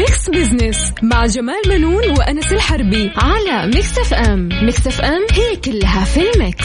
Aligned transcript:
Mix 0.00 0.30
Business 0.30 0.92
مع 1.02 1.26
جمال 1.26 1.62
بنون 1.68 2.10
وأنس 2.18 2.52
الحربي 2.52 3.12
على 3.16 3.66
Mix 3.66 3.98
FM 3.98 4.48
Mix 4.62 4.86
FM 4.86 5.26
هي 5.32 5.56
كلها 5.56 6.04
في 6.04 6.20
ال 6.30 6.37
mix. 6.37 6.64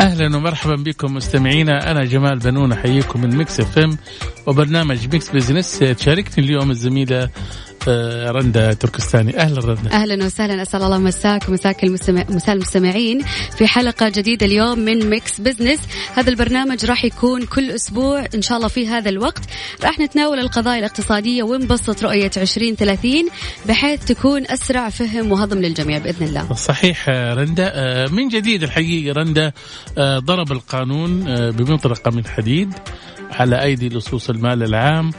أهلا 0.00 0.36
ومرحبا 0.36 0.74
بكم 0.74 1.14
مستمعينا. 1.14 1.90
أنا 1.90 2.04
جمال 2.04 2.38
بنون 2.38 2.72
أحييكم 2.72 3.20
من 3.20 3.36
Mix 3.36 3.60
FM 3.60 3.98
وبرنامج 4.46 5.08
Mix 5.12 5.30
Business 5.30 5.78
تشاركني 5.78 6.44
اليوم 6.44 6.70
الزميلة 6.70 7.30
رندا 7.88 8.72
تركستاني. 8.72 9.38
أهلا 9.38 9.60
رندا. 9.60 9.92
أهلا 9.92 10.24
وسهلا. 10.26 10.62
أسأل 10.62 10.82
الله 10.82 10.98
مساك 10.98 11.48
ومساك 11.48 11.84
المستمع... 11.84 12.24
مساء 12.28 12.54
المستمعين 12.54 13.22
في 13.58 13.66
حلقة 13.66 14.08
جديدة 14.08 14.46
اليوم 14.46 14.78
من 14.78 15.10
Mix 15.10 15.40
Business 15.40 15.80
هذا 16.14 16.30
البرنامج 16.30 16.84
راح 16.84 17.04
يكون 17.04 17.42
كل 17.42 17.70
أسبوع 17.70 18.26
إن 18.34 18.42
شاء 18.42 18.56
الله 18.56 18.68
في 18.68 18.88
هذا 18.88 19.08
الوقت. 19.08 19.44
راح 19.84 19.98
نتناول 19.98 20.38
القضايا 20.38 20.78
الاقتصادية 20.78 21.42
ونبسط 21.42 22.02
رؤية 22.04 22.30
2030 22.36 23.12
بحيث 23.66 24.04
تكون 24.04 24.42
أسرع 24.46 24.88
فهم 24.88 25.32
وهضم 25.32 25.58
للجميع 25.58 25.98
بإذن 25.98 26.26
الله. 26.26 26.54
صحيح 26.54 27.06
آه، 27.08 27.34
رندا. 27.34 27.72
آه، 27.74 28.06
من 28.06 28.28
جديد 28.28 28.62
الحقيقة 28.62 29.12
رندا 29.12 29.52
ضرب 30.00 30.52
القانون 30.52 31.24
بمطرقه 31.50 32.10
من 32.10 32.26
حديد 32.26 32.74
على 33.30 33.62
أيدي 33.62 33.88
لصوص 33.88 34.30
المال 34.30 34.62
العام. 34.62 35.10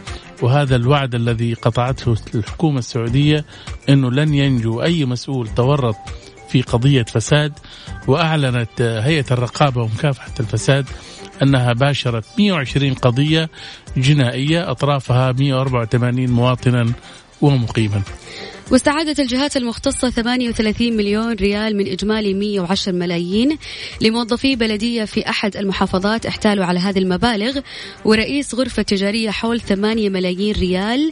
وهذا 0.42 0.76
الوعد 0.76 1.16
الذي 1.16 1.54
قطعته 1.54 2.16
الحكومة 2.36 2.80
السعودية 2.80 3.46
أنه 3.90 4.12
لن 4.12 4.34
ينجو 4.34 4.82
أي 4.82 5.06
مسؤول 5.06 5.48
تورط 5.48 5.96
في 6.50 6.62
قضية 6.62 7.04
فساد 7.04 7.54
وأعلنت 8.08 8.82
هيئة 8.82 9.26
الرقابة 9.32 9.82
ومكافحة 9.82 10.34
الفساد 10.40 10.86
أنها 11.44 11.74
باشرت 11.74 12.26
120 12.40 12.94
قضية 12.94 13.50
جنائية 13.98 14.72
أطرافها 14.72 15.32
184 15.32 16.30
مواطنا 16.30 16.94
ومقيما. 17.42 18.02
واستعادت 18.72 19.20
الجهات 19.20 19.58
المختصة 19.58 20.10
38 20.10 20.98
مليون 20.98 21.34
ريال 21.34 21.78
من 21.78 21.88
إجمالي 21.88 22.34
110 22.34 22.92
ملايين 22.92 23.58
لموظفي 24.02 24.56
بلدية 24.56 25.06
في 25.06 25.30
أحد 25.30 25.58
المحافظات 25.58 26.26
احتالوا 26.26 26.66
على 26.66 26.80
هذه 26.80 27.00
المبالغ. 27.00 27.60
ورئيس 28.06 28.56
غرفة 28.56 28.82
تجارية 28.82 29.30
حول 29.30 29.62
8 29.62 30.10
ملايين 30.10 30.56
ريال 30.56 31.12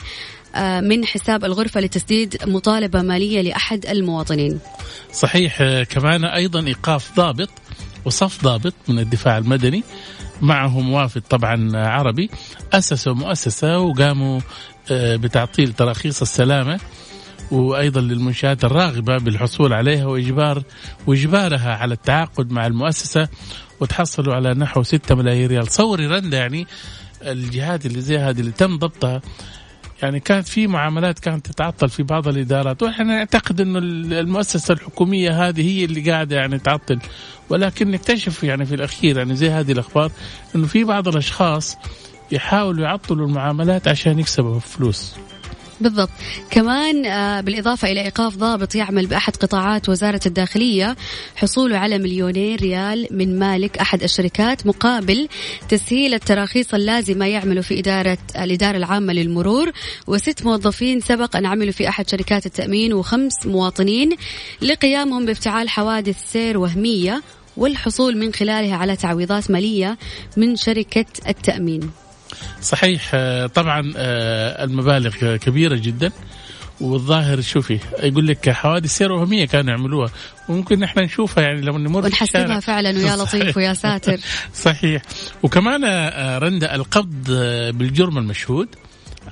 آه، 0.55 0.79
من 0.79 1.05
حساب 1.05 1.45
الغرفة 1.45 1.81
لتسديد 1.81 2.37
مطالبة 2.47 3.01
مالية 3.01 3.41
لأحد 3.41 3.85
المواطنين. 3.85 4.59
صحيح 5.13 5.61
آه، 5.61 5.83
كمان 5.83 6.25
أيضا 6.25 6.67
إيقاف 6.67 7.15
ضابط 7.15 7.49
وصف 8.05 8.43
ضابط 8.43 8.73
من 8.87 8.99
الدفاع 8.99 9.37
المدني 9.37 9.83
معه 10.41 10.79
موافد 10.79 11.21
طبعا 11.21 11.71
عربي 11.75 12.29
أسسوا 12.73 13.13
مؤسسة 13.13 13.79
وقاموا 13.79 14.39
آه، 14.91 15.15
بتعطيل 15.15 15.73
تراخيص 15.73 16.21
السلامة. 16.21 16.79
وأيضا 17.51 18.01
للمنشآت 18.01 18.63
الراغبة 18.65 19.17
بالحصول 19.17 19.73
عليها 19.73 20.05
واجبار 20.05 20.63
وإجبارها 21.07 21.75
على 21.75 21.93
التعاقد 21.93 22.51
مع 22.51 22.67
المؤسسة 22.67 23.27
وتحصلوا 23.79 24.35
على 24.35 24.53
نحو 24.53 24.83
6 24.83 25.15
ملايين 25.15 25.47
ريال. 25.47 25.71
صوري 25.71 26.07
رندا 26.07 26.37
يعني 26.37 26.67
الجهات 27.21 27.85
اللي 27.85 28.01
زي 28.01 28.17
هذه 28.17 28.39
اللي 28.39 28.51
تم 28.51 28.77
ضبطها. 28.77 29.21
يعني 30.01 30.19
كانت 30.19 30.47
في 30.47 30.67
معاملات 30.67 31.19
كانت 31.19 31.45
تتعطل 31.45 31.89
في 31.89 32.03
بعض 32.03 32.27
الإدارات 32.27 32.83
وإحنا 32.83 33.03
نعتقد 33.03 33.61
إنه 33.61 33.79
المؤسسة 34.19 34.73
الحكومية 34.73 35.47
هذه 35.47 35.61
هي 35.61 35.85
اللي 35.85 36.11
قاعدة 36.11 36.35
يعني 36.35 36.59
تعطل. 36.59 36.99
ولكن 37.49 37.91
نكتشف 37.91 38.43
يعني 38.43 38.65
في 38.65 38.75
الأخير 38.75 39.17
يعني 39.17 39.35
زي 39.35 39.49
هذه 39.49 39.71
الأخبار 39.71 40.11
إنه 40.55 40.67
في 40.67 40.83
بعض 40.83 41.07
الأشخاص 41.07 41.77
يحاولوا 42.31 42.83
يعطلوا 42.85 43.27
المعاملات 43.27 43.87
عشان 43.87 44.19
يكسبوا 44.19 44.59
فلوس. 44.59 45.15
بالضبط. 45.81 46.09
كمان 46.51 47.05
آه، 47.05 47.41
بالإضافة 47.41 47.91
إلى 47.91 48.01
إيقاف 48.01 48.35
ضابط 48.35 48.75
يعمل 48.75 49.07
بأحد 49.07 49.35
قطاعات 49.35 49.89
وزارة 49.89 50.19
الداخلية 50.25 50.95
حصوله 51.35 51.77
على 51.77 51.97
مليونين 51.97 52.55
ريال 52.55 53.07
من 53.11 53.39
مالك 53.39 53.77
أحد 53.77 54.03
الشركات 54.03 54.67
مقابل 54.67 55.27
تسهيل 55.69 56.13
التراخيص 56.13 56.73
اللازمة 56.73 57.25
يعملوا 57.25 57.63
في 57.63 57.79
إدارة 57.79 58.17
الإدارة 58.35 58.77
العامة 58.77 59.13
للمرور 59.13 59.71
وست 60.07 60.43
موظفين 60.45 61.01
سبق 61.01 61.35
أن 61.35 61.45
عملوا 61.45 61.71
في 61.71 61.89
أحد 61.89 62.09
شركات 62.09 62.45
التأمين 62.45 62.93
وخمس 62.93 63.45
مواطنين 63.45 64.15
لقيامهم 64.61 65.25
بافتعال 65.25 65.69
حوادث 65.69 66.31
سير 66.31 66.57
وهمية 66.57 67.21
والحصول 67.57 68.17
من 68.17 68.33
خلالها 68.33 68.75
على 68.75 68.95
تعويضات 68.95 69.51
مالية 69.51 69.97
من 70.37 70.55
شركة 70.55 71.05
التأمين. 71.27 71.91
صحيح 72.61 73.11
آه، 73.13 73.47
طبعا 73.47 73.93
آه، 73.97 74.63
المبالغ 74.63 75.35
كبيرة 75.35 75.75
جدا. 75.75 76.11
والظاهر 76.81 77.41
شوفي 77.41 77.79
يقول 78.03 78.27
لك 78.27 78.49
حوادث 78.49 78.89
سير 78.89 79.11
وهميه 79.11 79.45
كانوا 79.45 79.69
يعملوها. 79.69 80.09
وممكن 80.49 80.83
إحنا 80.83 81.03
نشوفها 81.03 81.43
يعني 81.43 81.61
لما 81.61 81.77
نمر 81.77 82.05
ونحسبها 82.05 82.59
فعلا 82.59 82.89
ويا 82.89 83.15
لطيف 83.15 83.57
ويا 83.57 83.73
ساتر. 83.73 84.17
صحيح. 84.65 85.01
وكمان 85.43 85.83
آه، 85.85 86.37
رندا 86.37 86.75
القبض 86.75 87.31
بالجرم 87.73 88.17
المشهود 88.17 88.67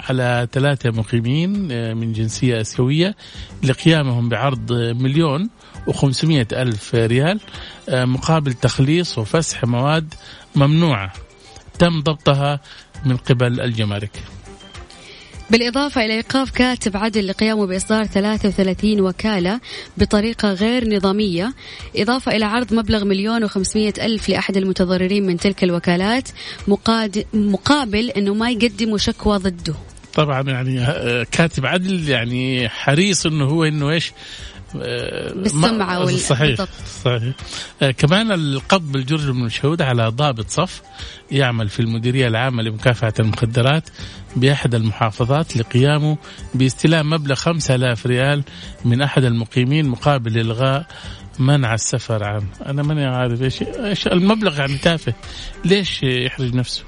على 0.10 0.48
ثلاثة 0.52 0.90
مقيمين 0.92 1.52
من 1.98 2.14
جنسية 2.14 2.62
آسيوية. 2.62 3.16
لقيامهم 3.64 4.30
بعرض 4.30 4.72
مليون 4.74 5.50
وخمسمائة 5.88 6.48
ألف 6.52 6.96
ريال 6.96 7.40
مقابل 7.90 8.54
تخليص 8.54 9.18
وفسح 9.18 9.64
مواد 9.64 10.14
ممنوعة. 10.56 11.14
تم 11.80 12.02
ضبطها 12.02 12.60
من 13.06 13.18
قبل 13.18 13.62
الجمارك. 13.62 14.12
بالإضافة 15.50 16.06
إلى 16.06 16.14
إيقاف 16.14 16.52
كاتب 16.52 16.98
عدل 16.98 17.28
لقيامه 17.28 17.66
بإصدار 17.66 18.06
33 18.06 19.02
وكالة 19.02 19.60
بطريقة 19.98 20.54
غير 20.54 20.96
نظامية. 20.96 21.54
إضافة 21.96 22.36
إلى 22.36 22.46
عرض 22.46 22.74
مبلغ 22.74 23.06
مليون 23.06 23.44
وخمسمية 23.44 23.94
ألف 24.02 24.30
لأحد 24.30 24.58
المتضررين 24.58 25.26
من 25.26 25.38
تلك 25.38 25.64
الوكالات 25.64 26.30
مقاد... 26.68 27.26
مقابل 27.34 28.10
أنه 28.10 28.34
ما 28.34 28.50
يقدموا 28.50 28.98
شكوى 28.98 29.38
ضده. 29.38 29.74
طبعا 30.14 30.42
يعني 30.42 30.80
آه، 30.80 31.26
كاتب 31.32 31.66
عدل 31.66 32.10
يعني 32.10 32.70
حريص 32.70 33.26
إنه 33.26 33.46
هو 33.46 33.64
إنه 33.64 33.90
إيش 33.90 34.12
بالسمعة 35.36 36.00
وال... 36.00 36.20
صحيح 36.20 36.66
صحيح. 37.04 37.34
آه 37.82 37.92
كمان 37.92 38.32
القبض 38.32 38.92
بالجرم 38.92 39.38
المشهود 39.38 39.82
على 39.82 40.08
ضابط 40.08 40.50
صف 40.50 40.82
يعمل 41.32 41.70
في 41.70 41.80
المديرية 41.80 42.28
العامة 42.28 42.64
لمكافحة 42.64 43.14
المخدرات 43.20 43.90
بأحد 44.36 44.76
المحافظات 44.76 45.58
لقيامه 45.58 46.18
باستلام 46.54 47.10
مبلغ 47.10 47.36
5000 47.36 48.06
ريال 48.06 48.44
من 48.86 49.02
أحد 49.02 49.24
المقيمين 49.24 49.88
مقابل 49.88 50.40
إلغاء 50.40 50.86
منع 51.40 51.74
السفر 51.74 52.24
عنه 52.24 52.48
أنا 52.66 52.84
ماني 52.84 53.06
عارف 53.06 53.42
إيش 53.42 53.62
إيش 53.62 54.08
المبلغ 54.08 54.60
يعني 54.60 54.78
تافه. 54.78 55.14
ليش 55.66 56.04
يحرج 56.04 56.56
نفسه؟ 56.56 56.84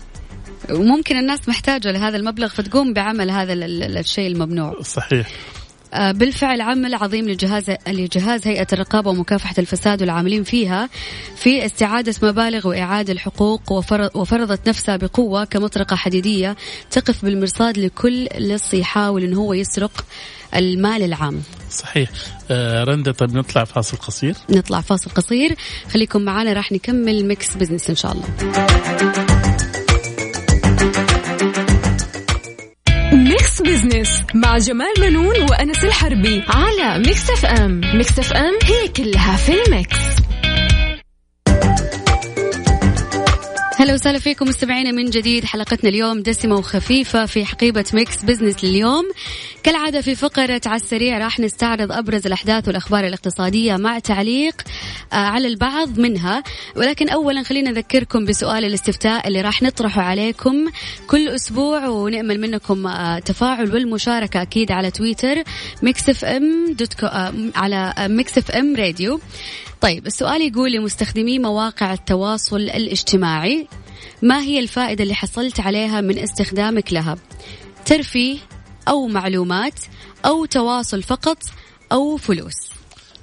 وممكن 0.71 1.17
الناس 1.17 1.49
محتاجة 1.49 1.91
لهذا 1.91 2.17
المبلغ 2.17 2.47
فتقوم 2.47 2.93
بعمل 2.93 3.31
هذا 3.31 3.53
الشيء 3.53 4.27
الممنوع. 4.27 4.81
صحيح. 4.81 5.27
بالفعل 5.93 6.61
عمل 6.61 6.95
عظيم 6.95 7.29
لجهاز 7.29 7.71
لجهاز 7.87 8.47
هيئة 8.47 8.67
الرقابة 8.73 9.09
ومكافحة 9.09 9.55
الفساد 9.57 10.01
والعاملين 10.01 10.43
فيها 10.43 10.89
في 11.35 11.65
استعادة 11.65 12.13
مبالغ 12.23 12.67
وإعادة 12.67 13.13
الحقوق 13.13 13.71
وفرضت 14.15 14.69
نفسها 14.69 14.97
بقوة 14.97 15.45
كمطرقة 15.45 15.95
حديدية 15.95 16.55
تقف 16.91 17.25
بالمرصاد 17.25 17.77
لكل 17.77 18.27
لص 18.37 18.73
يحاول 18.73 19.23
أنه 19.23 19.39
هو 19.39 19.53
يسرق 19.53 20.05
المال 20.55 21.03
العام. 21.03 21.41
صحيح. 21.71 22.09
آه 22.51 22.83
رندا 22.83 23.11
طيب 23.11 23.37
نطلع 23.37 23.63
فاصل 23.63 23.97
قصير. 23.97 24.35
نطلع 24.49 24.81
فاصل 24.81 25.11
قصير. 25.11 25.55
خليكم 25.93 26.21
معنا 26.21 26.53
راح 26.53 26.71
نكمل 26.71 27.25
Mix 27.25 27.55
Business 27.55 27.89
إن 27.89 27.95
شاء 27.95 28.11
الله. 28.11 28.25
Business 33.69 34.21
مع 34.33 34.57
جمال 34.57 34.93
بنون 34.99 35.41
وأنس 35.49 35.83
الحربي 35.83 36.43
على 36.47 36.99
Mix 36.99 37.29
FM 37.29 37.81
Mix 37.93 38.19
FM 38.19 38.53
هي 38.63 38.87
كلها 38.87 39.35
في 39.37 39.63
ال 39.63 39.70
mix. 39.70 39.97
هلا 43.77 43.93
وسهلا 43.93 44.19
فيكم 44.19 44.47
مستمعينا 44.47 44.91
من 44.91 45.05
جديد 45.05 45.45
حلقتنا 45.45 45.89
اليوم 45.89 46.21
دسمة 46.21 46.55
وخفيفة 46.55 47.25
في 47.25 47.45
حقيبة 47.45 47.85
Mix 47.93 48.23
Business 48.23 48.63
لليوم. 48.63 49.03
كالعادة 49.63 50.01
في 50.01 50.15
فقرة 50.15 50.61
على 50.65 50.75
السريع 50.75 51.17
راح 51.17 51.39
نستعرض 51.39 51.91
أبرز 51.91 52.25
الأحداث 52.25 52.67
والأخبار 52.67 53.07
الاقتصادية 53.07 53.75
مع 53.75 53.99
تعليق 53.99 54.61
آه، 55.13 55.15
على 55.15 55.47
البعض 55.47 55.99
منها. 55.99 56.43
ولكن 56.75 57.09
أولا 57.09 57.43
خلينا 57.43 57.71
نذكركم 57.71 58.25
بسؤال 58.25 58.65
الاستفتاء 58.65 59.27
اللي 59.27 59.41
راح 59.41 59.61
نطرحه 59.61 60.01
عليكم 60.01 60.65
كل 61.07 61.27
أسبوع 61.27 61.87
ونأمل 61.87 62.39
منكم 62.41 62.87
آه، 62.87 63.19
تفاعل 63.19 63.73
والمشاركة 63.73 64.41
أكيد 64.41 64.71
على 64.71 64.91
تويتر 64.91 65.43
Mix 65.83 66.09
FM 66.09 66.73
dot 66.73 66.93
co 66.93 67.05
آه، 67.05 67.33
على 67.55 67.93
Mix 67.99 68.37
FM 68.37 68.75
Radio. 68.75 69.19
طيب 69.81 70.07
السؤال 70.07 70.41
يقول 70.41 70.71
لمستخدمي 70.71 71.39
مواقع 71.39 71.93
التواصل 71.93 72.61
الاجتماعي 72.61 73.67
ما 74.21 74.41
هي 74.41 74.59
الفائدة 74.59 75.03
اللي 75.03 75.15
حصلت 75.15 75.59
عليها 75.59 76.01
من 76.01 76.17
استخدامك 76.17 76.93
لها؟ 76.93 77.17
ترفيه 77.85 78.37
أو 78.87 79.07
معلومات 79.07 79.79
أو 80.25 80.45
تواصل 80.45 81.03
فقط 81.03 81.37
أو 81.91 82.17
فلوس. 82.17 82.69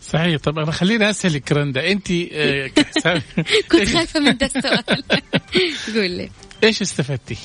صحيح. 0.03 0.41
طب 0.41 0.59
أنا 0.59 0.73
خليني 0.73 1.11
أسألك 1.11 1.53
رندا 1.53 1.91
أنت 1.93 2.11
آه، 2.33 2.71
كنت 3.73 3.89
خايفة 3.89 4.21
من 4.21 4.37
ده 4.37 4.47
السؤال. 4.47 5.05
قول 5.95 6.11
لي 6.11 6.31
إيش 6.65 6.83
استفدتي؟ 6.83 7.37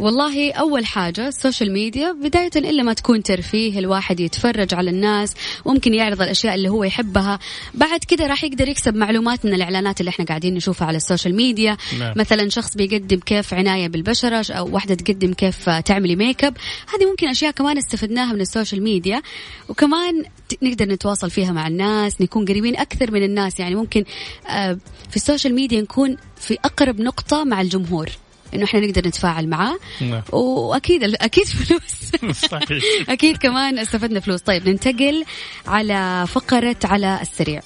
والله 0.00 0.52
أول 0.52 0.86
حاجة 0.86 1.28
ال 1.28 1.34
social 1.34 1.72
media 1.72 2.12
بداية 2.12 2.50
إلا 2.56 2.82
ما 2.82 2.92
تكون 2.92 3.22
ترفيه 3.22 3.78
الواحد 3.78 4.20
يتفرج 4.20 4.74
على 4.74 4.90
الناس 4.90 5.34
ممكن 5.66 5.94
يعرض 5.94 6.22
الأشياء 6.22 6.54
اللي 6.54 6.68
هو 6.68 6.84
يحبها. 6.84 7.38
بعد 7.74 8.00
كده 8.00 8.26
راح 8.26 8.44
يقدر 8.44 8.68
يكسب 8.68 8.94
معلومات 8.94 9.44
من 9.44 9.54
الإعلانات 9.54 10.00
اللي 10.00 10.08
إحنا 10.08 10.24
قاعدين 10.24 10.54
نشوفها 10.54 10.88
على 10.88 10.96
ال 10.96 11.02
social 11.02 11.36
media 11.36 11.76
نعم. 11.98 12.12
مثلا 12.16 12.48
شخص 12.48 12.76
بيقدم 12.76 13.18
كيف 13.18 13.54
عناية 13.54 13.88
بالبشرة 13.88 14.52
أو 14.52 14.74
واحدة 14.74 14.94
تقدم 14.94 15.32
كيف 15.32 15.70
تعملي 15.70 16.16
ميك 16.16 16.44
اب 16.44 16.56
هذه 16.94 17.10
ممكن 17.10 17.28
أشياء 17.28 17.52
كمان 17.52 17.78
استفدناها 17.78 18.32
من 18.32 18.40
ال 18.40 18.46
social 18.46 18.82
media 18.82 19.22
وكمان 19.68 20.24
نقدر 20.62 20.84
نتواصل 20.84 21.30
فيها 21.30 21.52
مع 21.52 21.66
الناس 21.66 22.20
نكون 22.20 22.44
قريبين 22.44 22.76
أكثر 22.76 23.10
من 23.10 23.22
الناس. 23.22 23.60
يعني 23.60 23.74
ممكن 23.74 24.04
آه، 24.48 24.78
في 25.10 25.16
ال 25.16 25.21
social 25.21 25.54
media 25.54 25.80
نكون 25.80 26.16
في 26.36 26.58
أقرب 26.64 27.00
نقطة 27.00 27.44
مع 27.44 27.60
الجمهور. 27.60 28.10
إنه 28.54 28.64
إحنا 28.64 28.80
نقدر 28.80 29.08
نتفاعل 29.08 29.48
معاه. 29.48 29.76
نعم. 30.00 30.22
وأكيد 30.32 31.02
أكيد 31.02 31.44
فلوس. 31.44 32.10
صحيح. 32.50 32.82
أكيد 33.08 33.36
كمان 33.36 33.78
استفدنا 33.78 34.20
فلوس. 34.20 34.40
طيب 34.40 34.68
ننتقل 34.68 35.24
على 35.66 36.24
فقرة 36.28 36.76
على 36.84 37.18
السريع. 37.22 37.60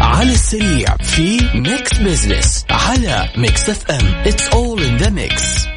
على 0.00 0.32
السريع 0.32 0.96
في 0.96 1.38
Mix 1.54 1.98
Business 1.98 2.64
على 2.70 3.32
Mix 3.36 3.70
FM 3.70 4.14
it's 4.26 4.48
all 4.48 4.82
in 4.82 4.96
the 4.96 5.10
mix 5.10 5.73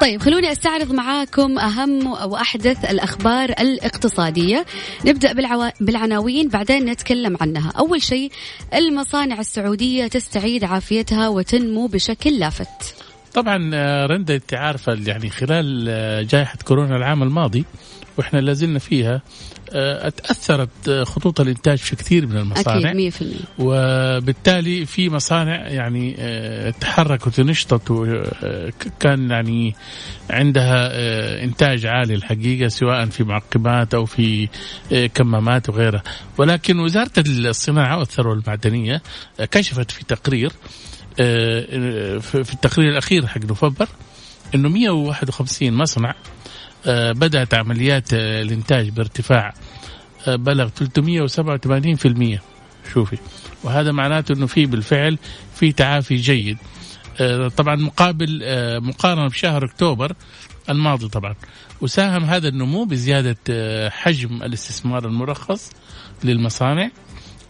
طيب 0.00 0.22
خلوني 0.22 0.52
أستعرض 0.52 0.92
معاكم 0.92 1.58
أهم 1.58 2.06
وأحدث 2.06 2.90
الأخبار 2.90 3.50
الاقتصادية. 3.50 4.66
نبدأ 5.06 5.32
بالعو... 5.32 5.70
بالعناوين 5.80 6.48
بعدين 6.48 6.84
نتكلم 6.84 7.36
عنها. 7.40 7.72
أول 7.78 8.02
شيء 8.02 8.32
المصانع 8.74 9.40
السعودية 9.40 10.06
تستعيد 10.06 10.64
عافيتها 10.64 11.28
وتنمو 11.28 11.86
بشكل 11.86 12.38
لافت. 12.38 12.94
طبعا 13.34 13.70
آه، 13.74 14.06
رندا 14.06 14.34
انت 14.34 14.54
عارفه 14.54 14.98
يعني 15.06 15.30
خلال 15.30 15.86
آه، 15.88 16.22
جائحة 16.22 16.58
كورونا 16.64 16.96
العام 16.96 17.22
الماضي 17.22 17.64
وإحنا 18.20 18.38
لازلنا 18.38 18.78
فيها 18.78 19.22
آه، 19.72 20.08
تاثرت 20.08 20.90
خطوط 20.90 21.40
الإنتاج 21.40 21.78
في 21.78 21.96
كثير 21.96 22.26
من 22.26 22.36
المصانع. 22.36 22.90
أكيد 22.90 23.12
100% 23.12 23.24
وبالتالي 23.58 24.86
في 24.86 25.10
مصانع 25.10 25.68
يعني 25.68 26.16
آه، 26.18 26.70
تحركت 26.70 27.38
ونشطت 27.38 27.90
وكان 27.90 29.30
يعني 29.30 29.74
عندها 30.30 30.90
آه، 30.92 31.44
إنتاج 31.44 31.86
عالي 31.86 32.14
الحقيقة 32.14 32.68
سواء 32.68 33.06
في 33.06 33.24
معقمات 33.24 33.94
أو 33.94 34.04
في 34.04 34.48
كمامات 35.14 35.68
وغيرها. 35.68 36.02
ولكن 36.38 36.78
وزارة 36.78 37.12
الصناعة 37.18 37.98
والثروة 37.98 38.34
المعدنية 38.34 39.02
كشفت 39.50 39.90
في 39.90 40.04
تقرير 40.04 40.52
في 42.20 42.52
التقرير 42.54 42.90
الأخير 42.90 43.26
حق 43.26 43.44
نوفمبر 43.44 43.88
إنه 44.54 44.68
151 44.68 45.72
مصنع 45.72 46.10
آه، 46.10 46.14
بدأت 46.86 47.54
عمليات 47.54 48.14
آه، 48.14 48.42
الإنتاج 48.42 48.88
بارتفاع 48.88 49.54
آه، 50.28 50.36
بلغ 50.36 50.68
387% 50.68 52.40
شوفي. 52.92 53.18
وهذا 53.64 53.92
معناته 53.92 54.32
أنه 54.32 54.46
في 54.46 54.66
بالفعل 54.66 55.18
في 55.54 55.72
تعافي 55.72 56.16
جيد. 56.16 56.58
طبعا 57.56 57.76
مقابل 57.76 58.42
مقارنة 58.82 59.28
بشهر 59.28 59.64
أكتوبر 59.64 60.12
الماضي 60.70 61.08
طبعا. 61.08 61.34
وساهم 61.80 62.24
هذا 62.24 62.48
النمو 62.48 62.84
بزيادة 62.84 63.36
حجم 63.90 64.42
الاستثمار 64.42 65.06
المرخص 65.06 65.72
للمصانع 66.24 66.90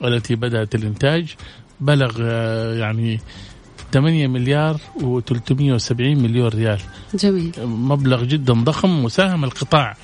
التي 0.04 0.34
بدأت 0.34 0.74
الإنتاج. 0.74 1.34
بلغ 1.80 2.22
يعني 2.76 3.20
8 3.92 4.26
مليار 4.26 4.80
و370 5.00 6.00
مليون 6.00 6.48
ريال. 6.48 6.80
جميل. 7.14 7.52
مبلغ 7.64 8.24
جدا 8.24 8.52
ضخم 8.52 9.04
وساهم 9.04 9.44
القطاع 9.44 9.96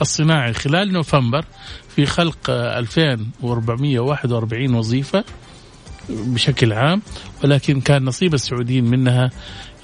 الصناعي 0.00 0.52
خلال 0.52 0.92
نوفمبر 0.92 1.44
في 1.88 2.06
خلق 2.06 2.50
2441 2.50 4.74
وظيفة 4.74 5.24
بشكل 6.08 6.72
عام 6.72 7.02
ولكن 7.44 7.80
كان 7.80 8.04
نصيب 8.04 8.34
السعوديين 8.34 8.84
منها 8.84 9.30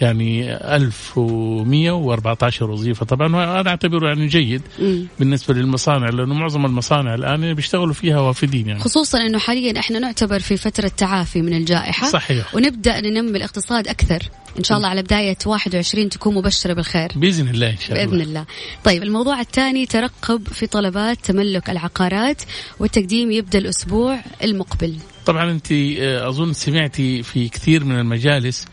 يعني 0.01 0.57
1114 0.77 2.71
وظيفة. 2.71 3.07
طبعا 3.07 3.27
أنا 3.61 3.71
أعتبره 3.71 4.09
يعني 4.09 4.27
جيد 4.27 4.63
مم. 4.79 5.07
بالنسبة 5.19 5.55
للمصانع 5.55 6.09
لأنه 6.09 6.35
معظم 6.35 6.67
المصانع 6.67 7.15
الآن 7.15 7.55
بيشتغلوا 7.55 7.95
فيها 7.95 8.21
وافدين 8.21 8.69
يعني. 8.69 8.81
خصوصا 8.81 9.19
أنه 9.19 9.39
حاليا 9.39 9.79
إحنا 9.79 9.99
نعتبر 9.99 10.39
في 10.39 10.57
فترة 10.57 10.89
تعافي 10.89 11.43
من 11.43 11.53
الجائحة. 11.57 12.09
صحيح. 12.09 12.55
ونبدأ 12.55 13.01
ننمي 13.01 13.39
الاقتصاد 13.39 13.89
أكثر. 13.89 14.23
إن 14.59 14.65
شاء 14.65 14.79
الله 14.79 14.89
على 14.89 15.03
بداية 15.03 15.37
21 15.47 16.09
تكون 16.09 16.35
مبشرة 16.35 16.73
بالخير. 16.73 17.09
بإذن 17.17 17.49
الله 17.49 17.71
إن 17.71 17.79
شاء 17.79 17.93
الله. 17.93 18.11
بإذن 18.11 18.21
الله. 18.21 18.45
طيب 18.85 19.03
الموضوع 19.03 19.41
الثاني 19.41 19.87
ترقب 19.87 20.49
في 20.49 20.67
طلبات 20.67 21.19
تملك 21.25 21.71
العقارات 21.71 22.43
والتقديم 22.81 23.31
يبدأ 23.31 23.59
الأسبوع 23.59 24.21
المقبل. 24.45 24.97
طبعا 25.27 25.51
أنت 25.51 25.73
آه، 25.73 26.29
أظن 26.29 26.53
سمعتي 26.53 27.23
في 27.23 27.49
كثير 27.49 27.85
من 27.85 27.99
المجالس 27.99 28.67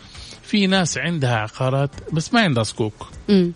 في 0.44 0.68
ناس 0.68 0.98
عندها 0.98 1.36
عقارات 1.36 1.92
بس 2.14 2.34
ما 2.34 2.42
عندها 2.42 2.64
صكوك. 2.64 3.10
م. 3.30 3.50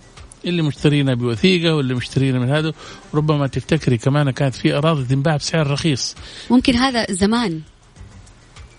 اللي 0.46 0.62
مشترينا 0.62 1.14
بوثيقة 1.14 1.76
واللي 1.76 1.94
مشترينا 1.94 2.40
من 2.40 2.50
هذا. 2.50 2.74
ربما 3.14 3.48
تفتكري 3.48 3.98
كمان 3.98 4.32
كانت 4.32 4.56
في 4.56 4.74
أراضي 4.74 5.04
تنباع 5.04 5.36
بسعر 5.36 5.72
رخيص. 5.72 6.16
ممكن 6.50 6.76
هذا 6.76 7.06
زمان 7.12 7.62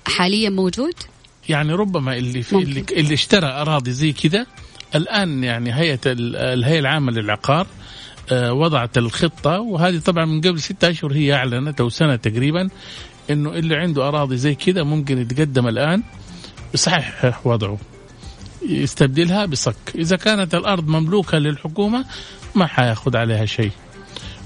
حاليا 0.06 0.50
موجود؟ 0.50 0.94
يعني 1.48 1.72
ربما 1.72 2.16
اللي 2.16 2.42
في 2.42 2.56
اللي, 2.56 2.84
اللي 2.92 3.14
اشترى 3.14 3.46
أراضي 3.46 3.92
زي 3.92 4.12
كذا 4.12 4.46
الآن 4.94 5.44
يعني 5.44 5.74
هيئة 5.74 6.00
الهيئة 6.06 6.78
العامة 6.78 7.12
للعقار 7.12 7.66
آه، 8.32 8.52
وضعت 8.52 8.98
الخطة. 8.98 9.60
وهذه 9.60 9.98
طبعا 9.98 10.24
من 10.24 10.40
قبل 10.40 10.60
ستة 10.60 10.90
أشهر 10.90 11.12
هي 11.12 11.34
أعلنت 11.34 11.80
أو 11.80 11.88
سنة 11.88 12.16
تقريبا 12.16 12.68
إنه 13.30 13.50
اللي 13.50 13.76
عنده 13.76 14.08
أراضي 14.08 14.36
زي 14.36 14.54
كذا 14.54 14.82
ممكن 14.82 15.18
يتقدم 15.18 15.68
الآن. 15.68 16.02
يصحح 16.74 17.46
وضعه. 17.46 17.78
يستبدلها 18.68 19.46
بصك. 19.46 19.76
إذا 19.94 20.16
كانت 20.16 20.54
الأرض 20.54 20.88
مملوكة 20.88 21.38
للحكومة 21.38 22.04
ما 22.54 22.66
حياخذ 22.66 23.16
عليها 23.16 23.44
شيء. 23.46 23.70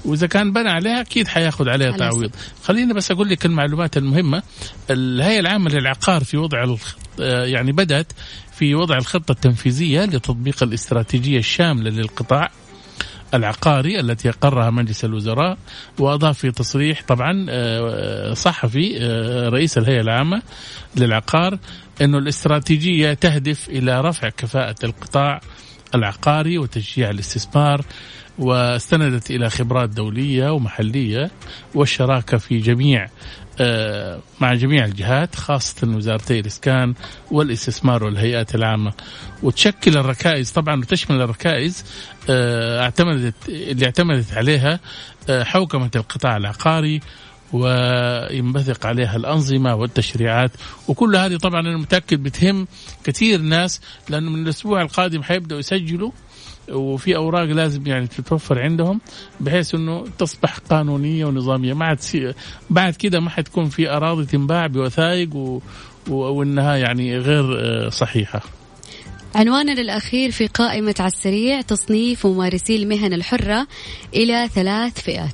وإذا 0.05 0.27
كان 0.27 0.53
بنى 0.53 0.69
عليها 0.69 1.01
أكيد 1.01 1.27
حياخذ 1.27 1.69
عليها 1.69 1.91
تعويض. 1.91 2.31
خليني 2.63 2.93
بس 2.93 3.11
أقول 3.11 3.29
لك 3.29 3.45
المعلومات 3.45 3.97
المهمة. 3.97 4.43
الهيئة 4.89 5.39
العامة 5.39 5.69
للعقار 5.69 6.23
في 6.23 6.37
وضع 6.37 6.75
يعني 7.19 7.71
بدأت 7.71 8.07
في 8.55 8.75
وضع 8.75 8.97
الخطة 8.97 9.31
التنفيذية 9.31 10.05
لتطبيق 10.05 10.63
الاستراتيجية 10.63 11.39
الشاملة 11.39 11.89
للقطاع. 11.89 12.51
العقاري 13.33 13.99
التي 13.99 14.29
أقرها 14.29 14.69
مجلس 14.69 15.05
الوزراء 15.05 15.57
وأضاف 15.99 16.37
في 16.37 16.51
تصريح 16.51 17.03
طبعا 17.07 17.45
آه، 17.49 18.33
صحفي 18.33 18.97
آه، 19.01 19.49
رئيس 19.49 19.77
الهيئة 19.77 20.01
العامة 20.01 20.41
للعقار 20.95 21.57
أنه 22.01 22.17
الاستراتيجية 22.17 23.13
تهدف 23.13 23.69
إلى 23.69 24.01
رفع 24.01 24.29
كفاءة 24.29 24.75
القطاع 24.83 25.41
العقاري 25.95 26.57
وتشجيع 26.57 27.09
الاستثمار 27.09 27.85
واستندت 28.39 29.31
إلى 29.31 29.49
خبرات 29.49 29.89
دولية 29.89 30.49
ومحلية 30.49 31.31
والشراكة 31.75 32.37
في 32.37 32.57
جميع 32.57 33.03
آه، 33.03 33.09
مع 34.39 34.53
جميع 34.53 34.85
الجهات 34.85 35.35
خاصة 35.35 35.87
وزارتي 35.87 36.39
الإسكان 36.39 36.93
والاستثمار 37.31 38.03
والهيئات 38.03 38.55
العامة. 38.55 38.93
وتشكل 39.43 39.97
الركائز 39.97 40.51
طبعا 40.51 40.79
وتشمل 40.79 41.21
الركائز 41.21 41.85
آه، 42.29 42.81
اعتمدت 42.81 43.35
اللي 43.49 43.85
اعتمدت 43.85 44.33
عليها 44.33 44.79
آه، 45.29 45.43
حوكمة 45.43 45.91
القطاع 45.95 46.37
العقاري 46.37 46.99
وينبثق 47.53 48.85
عليها 48.85 49.15
الأنظمة 49.15 49.75
والتشريعات. 49.75 50.51
وكل 50.87 51.15
هذه 51.15 51.37
طبعا 51.37 51.59
أنا 51.59 51.77
متأكد 51.77 52.23
بتهم 52.23 52.67
كثير 53.03 53.41
ناس 53.41 53.81
لأنه 54.09 54.29
من 54.29 54.43
الأسبوع 54.43 54.81
القادم 54.81 55.23
حيبدأوا 55.23 55.59
يسجلوا 55.59 56.11
وفي 56.73 57.15
أوراق 57.15 57.43
لازم 57.43 57.87
يعني 57.87 58.07
تتوفر 58.07 58.59
عندهم 58.59 59.01
بحيث 59.39 59.75
إنه 59.75 60.05
تصبح 60.19 60.57
قانونية 60.57 61.25
ونظامية. 61.25 61.73
ما 61.73 61.85
عاد 61.85 62.35
بعد 62.69 62.95
كده 62.95 63.19
ما 63.19 63.29
حتكون 63.29 63.69
في 63.69 63.89
أراضي 63.89 64.25
تنباع 64.25 64.67
بوثائق 64.67 65.35
و... 65.35 65.61
وإنها 66.09 66.75
يعني 66.75 67.17
غير 67.17 67.59
آه، 67.59 67.89
صحيحة. 67.89 68.41
عنواننا 69.35 69.81
الأخير 69.81 70.31
في 70.31 70.47
قائمة 70.47 70.95
على 70.99 71.07
السريع 71.07 71.61
تصنيف 71.61 72.27
ممارسي 72.27 72.75
المهن 72.75 73.13
الحرة 73.13 73.67
إلى 74.13 74.49
ثلاث 74.53 75.01
فئات. 75.01 75.33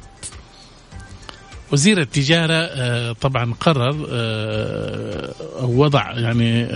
وزير 1.71 2.01
التجارة 2.01 2.53
آه، 2.53 3.11
طبعا 3.11 3.53
قرر 3.59 4.07
آه، 4.11 5.33
أو 5.59 5.83
وضع 5.83 6.11
يعني 6.11 6.67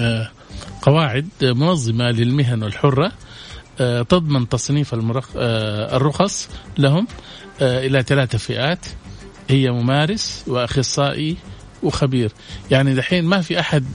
قواعد 0.81 1.27
منظمة 1.41 2.11
للمهن 2.11 2.63
الحرة. 2.63 3.11
تضمن 3.77 4.49
تصنيف 4.49 4.95
الرخص 5.35 6.49
لهم 6.77 7.07
إلى 7.61 8.03
ثلاثة 8.03 8.37
فئات 8.37 8.85
هي 9.49 9.71
ممارس 9.71 10.43
وأخصائي 10.47 11.37
وخبير. 11.83 12.31
يعني 12.71 12.93
دحين 12.93 13.25
ما 13.25 13.41
في 13.41 13.59
أحد 13.59 13.85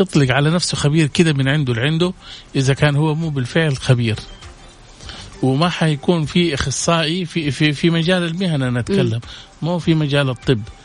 يطلق 0.00 0.30
على 0.34 0.50
نفسه 0.50 0.76
خبير 0.76 1.06
كده 1.06 1.32
من 1.32 1.48
عنده 1.48 1.74
لعنده 1.74 2.12
إذا 2.56 2.74
كان 2.74 2.96
هو 2.96 3.14
مو 3.14 3.28
بالفعل 3.28 3.76
خبير. 3.76 4.16
وما 5.42 5.68
حيكون 5.68 6.24
في 6.24 6.54
أخصائي 6.54 7.24
في 7.24 7.50
في 7.50 7.72
في 7.72 7.90
مجال 7.90 8.22
المهنة 8.22 8.70
نتكلم. 8.70 9.20
مو 9.62 9.78
في 9.78 9.94
مجال 9.94 10.30
الطب. 10.30 10.60
آه 10.60 10.83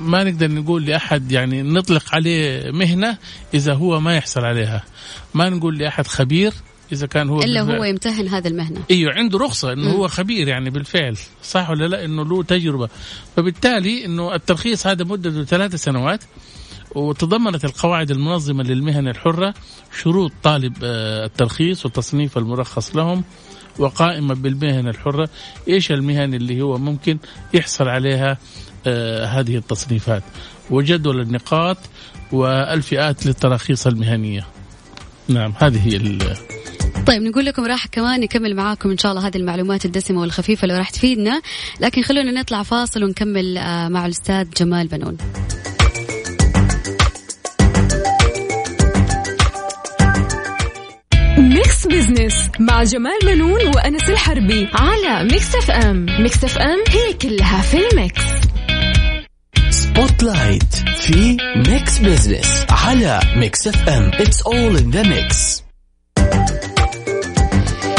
ما 0.00 0.24
نقدر 0.24 0.50
نقول 0.50 0.86
لأحد 0.86 1.32
يعني 1.32 1.62
نطلق 1.62 2.14
عليه 2.14 2.70
مهنة 2.70 3.18
إذا 3.54 3.74
هو 3.74 4.00
ما 4.00 4.16
يحصل 4.16 4.40
عليها. 4.44 4.84
ما 5.34 5.48
نقول 5.48 5.78
لأحد 5.78 6.06
خبير 6.06 6.52
إذا 6.92 7.06
كان 7.06 7.28
هو 7.28 7.40
إلا 7.40 7.62
بالفعل. 7.62 7.78
هو 7.78 7.84
يمتهن 7.84 8.28
هذا 8.28 8.48
المهنة. 8.48 8.80
إيوه 8.90 9.12
عنده 9.12 9.38
رخصة 9.38 9.72
إنه 9.72 9.88
م. 9.88 9.92
هو 9.92 10.08
خبير 10.08 10.48
يعني 10.48 10.70
بالفعل 10.70 11.16
صح 11.42 11.70
ولا 11.70 11.88
لا؟ 11.88 12.04
إنه 12.04 12.24
له 12.24 12.42
تجربة. 12.42 12.88
فبالتالي 13.36 14.04
إنه 14.04 14.34
الترخيص 14.34 14.86
هذا 14.86 15.04
مدته 15.04 15.44
ثلاث 15.44 15.74
سنوات 15.74 16.20
وتضمنت 16.94 17.64
القواعد 17.64 18.10
المنظمة 18.10 18.62
للمهن 18.62 19.08
الحرة 19.08 19.54
شروط 20.02 20.32
طالب 20.42 20.76
آه، 20.82 21.24
الترخيص 21.24 21.86
وتصنيف 21.86 22.38
المرخص 22.38 22.96
لهم 22.96 23.24
وقائمة 23.78 24.34
بالمهن 24.34 24.88
الحرة. 24.88 25.28
إيش 25.68 25.92
المهن 25.92 26.34
اللي 26.34 26.62
هو 26.62 26.78
ممكن 26.78 27.18
يحصل 27.54 27.88
عليها؟ 27.88 28.30
آه، 28.30 28.36
هذه 29.26 29.56
التصنيفات 29.56 30.22
وجدول 30.70 31.20
النقاط 31.20 31.78
والفئات 32.32 33.26
للتراخيص 33.26 33.86
المهنية. 33.86 34.46
نعم 35.28 35.54
هذه 35.58 35.88
هي 35.88 35.98
طيب 37.06 37.22
نقول 37.22 37.44
لكم 37.44 37.64
راح 37.64 37.86
كمان 37.86 38.20
نكمل 38.20 38.56
معاكم 38.56 38.90
إن 38.90 38.98
شاء 38.98 39.12
الله 39.12 39.26
هذه 39.26 39.36
المعلومات 39.36 39.84
الدسمة 39.84 40.20
والخفيفة 40.20 40.62
اللي 40.62 40.78
راح 40.78 40.90
تفيدنا. 40.90 41.42
لكن 41.80 42.02
خلونا 42.02 42.40
نطلع 42.40 42.62
فاصل 42.62 43.04
ونكمل 43.04 43.58
آه، 43.58 43.88
مع 43.88 44.06
الأستاذ 44.06 44.50
جمال 44.50 44.88
بنون. 44.88 45.16
Mix 51.38 51.86
Business 51.86 52.48
مع 52.60 52.82
جمال 52.82 53.18
بنون 53.26 53.66
وأنس 53.66 54.08
الحربي 54.08 54.68
على 54.74 55.24
Mix 55.24 55.54
FM. 55.54 56.06
Mix 56.22 56.44
FM 56.44 56.78
هي 56.88 57.12
كلها 57.12 57.62
في 57.62 57.88
ال 57.88 57.99
mix. 57.99 58.41
Spotlight 59.96 60.74
في 60.98 61.36
Mix 61.56 61.98
Business 61.98 62.66
على 62.70 63.20
Mix 63.36 63.66
FM 63.68 64.10
it's 64.14 64.42
all 64.42 64.76
in 64.76 64.90
the 64.90 65.02
mix 65.02 65.61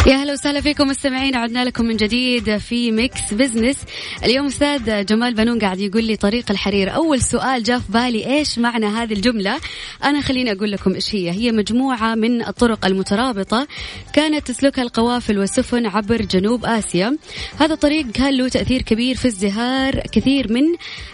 يا 0.07 0.15
هلا 0.15 0.33
وسهلا 0.33 0.62
فيكم 0.62 0.88
مستمعين. 0.88 1.36
عدنا 1.36 1.65
لكم 1.65 1.86
من 1.86 1.95
جديد 1.95 2.57
في 2.57 2.91
Mix 2.92 3.34
Business 3.34 3.77
اليوم 4.24 4.45
أستاذ 4.45 5.05
جمال 5.05 5.33
بنون 5.33 5.60
قاعد 5.60 5.79
يقول 5.79 6.03
لي 6.03 6.15
طريق 6.15 6.51
الحرير. 6.51 6.95
أول 6.95 7.22
سؤال 7.22 7.63
جاء 7.63 7.79
في 7.79 7.91
بالي 7.91 8.25
إيش 8.25 8.60
معنى 8.60 8.86
هذه 8.86 9.13
الجملة؟ 9.13 9.60
أنا 10.03 10.22
خليني 10.22 10.51
أقول 10.51 10.72
لكم 10.72 10.93
إيش 10.93 11.15
هي. 11.15 11.31
هي 11.31 11.51
مجموعة 11.51 12.15
من 12.15 12.45
الطرق 12.45 12.86
المترابطة 12.86 13.67
كانت 14.13 14.48
تسلكها 14.48 14.81
القوافل 14.81 15.39
والسفن 15.39 15.86
عبر 15.86 16.22
جنوب 16.22 16.65
آسيا. 16.65 17.17
هذا 17.60 17.74
الطريق 17.74 18.12
كان 18.12 18.38
له 18.38 18.50
تأثير 18.50 18.81
كبير 18.81 19.15
في 19.15 19.27
ازدهار 19.27 20.00
كثير 20.12 20.53
من 20.53 20.63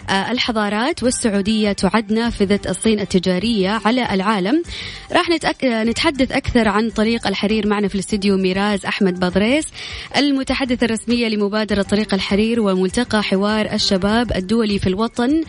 آه، 0.08 0.30
الحضارات 0.30 1.02
والسعودية 1.02 1.72
تعد 1.72 2.12
نافذه 2.12 2.60
الصين 2.68 3.00
التجارية 3.00 3.80
على 3.84 4.14
العالم. 4.14 4.62
راح 5.12 5.28
نتحدث 5.62 6.32
أكثر 6.32 6.68
عن 6.68 6.90
طريق 6.90 7.26
الحرير 7.26 7.66
معنا 7.66 7.88
في 7.88 7.94
الاستديو 7.94 8.36
ميراز 8.36 8.79
الأستاذ 8.80 8.88
أحمد 8.88 9.20
بادريس 9.20 9.64
المتحدثة 10.16 10.84
الرسمية 10.84 11.28
لمبادرة 11.28 11.82
طريق 11.82 12.14
الحرير 12.14 12.60
وملتقى 12.60 13.22
حوار 13.22 13.72
الشباب 13.72 14.32
الدولي 14.36 14.78
في 14.78 14.86
الوطن 14.86 15.44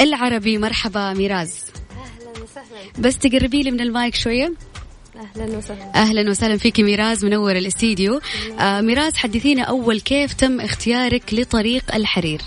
العربي. 0.00 0.58
مرحبا 0.58 1.12
ميراز. 1.12 1.64
أهلا 1.90 2.30
وسهلا. 2.44 2.92
بس 2.98 3.18
تقربي 3.18 3.62
لي 3.62 3.70
من 3.70 3.80
المايك 3.80 4.14
شوية؟ 4.14 4.52
أهلا 5.16 5.58
وسهلا. 5.58 5.94
أهلا 5.94 6.30
وسهلا 6.30 6.56
فيكي 6.56 6.82
ميراز 6.82 7.24
منور 7.24 7.56
الاستديو. 7.56 8.20
آه 8.60 8.80
ميراز 8.80 9.16
حدثينا 9.16 9.62
أول 9.62 10.00
كيف 10.00 10.32
تم 10.32 10.60
اختيارك 10.60 11.34
لطريق 11.34 11.94
الحرير؟ 11.94 12.40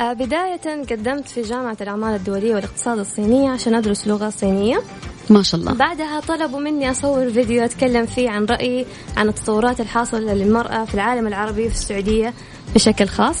بداية 0.00 0.82
قدمت 0.90 1.28
في 1.28 1.42
جامعة 1.42 1.76
الأعمال 1.80 2.14
الدولية 2.14 2.54
والاقتصاد 2.54 2.98
الصينية 2.98 3.50
عشان 3.50 3.74
أدرس 3.74 4.08
لغة 4.08 4.30
صينية. 4.30 4.82
ما 5.30 5.42
شاء 5.42 5.60
الله. 5.60 5.72
بعدها 5.72 6.20
طلبوا 6.20 6.60
مني 6.60 6.90
أصور 6.90 7.30
فيديو 7.30 7.64
أتكلم 7.64 8.06
فيه 8.06 8.30
عن 8.30 8.44
رأيي 8.44 8.86
عن 9.16 9.28
التطورات 9.28 9.80
الحاصلة 9.80 10.34
للمرأة 10.34 10.84
في 10.84 10.94
العالم 10.94 11.26
العربي 11.26 11.68
في 11.68 11.74
السعودية 11.74 12.34
بشكل 12.74 13.06
خاص. 13.06 13.36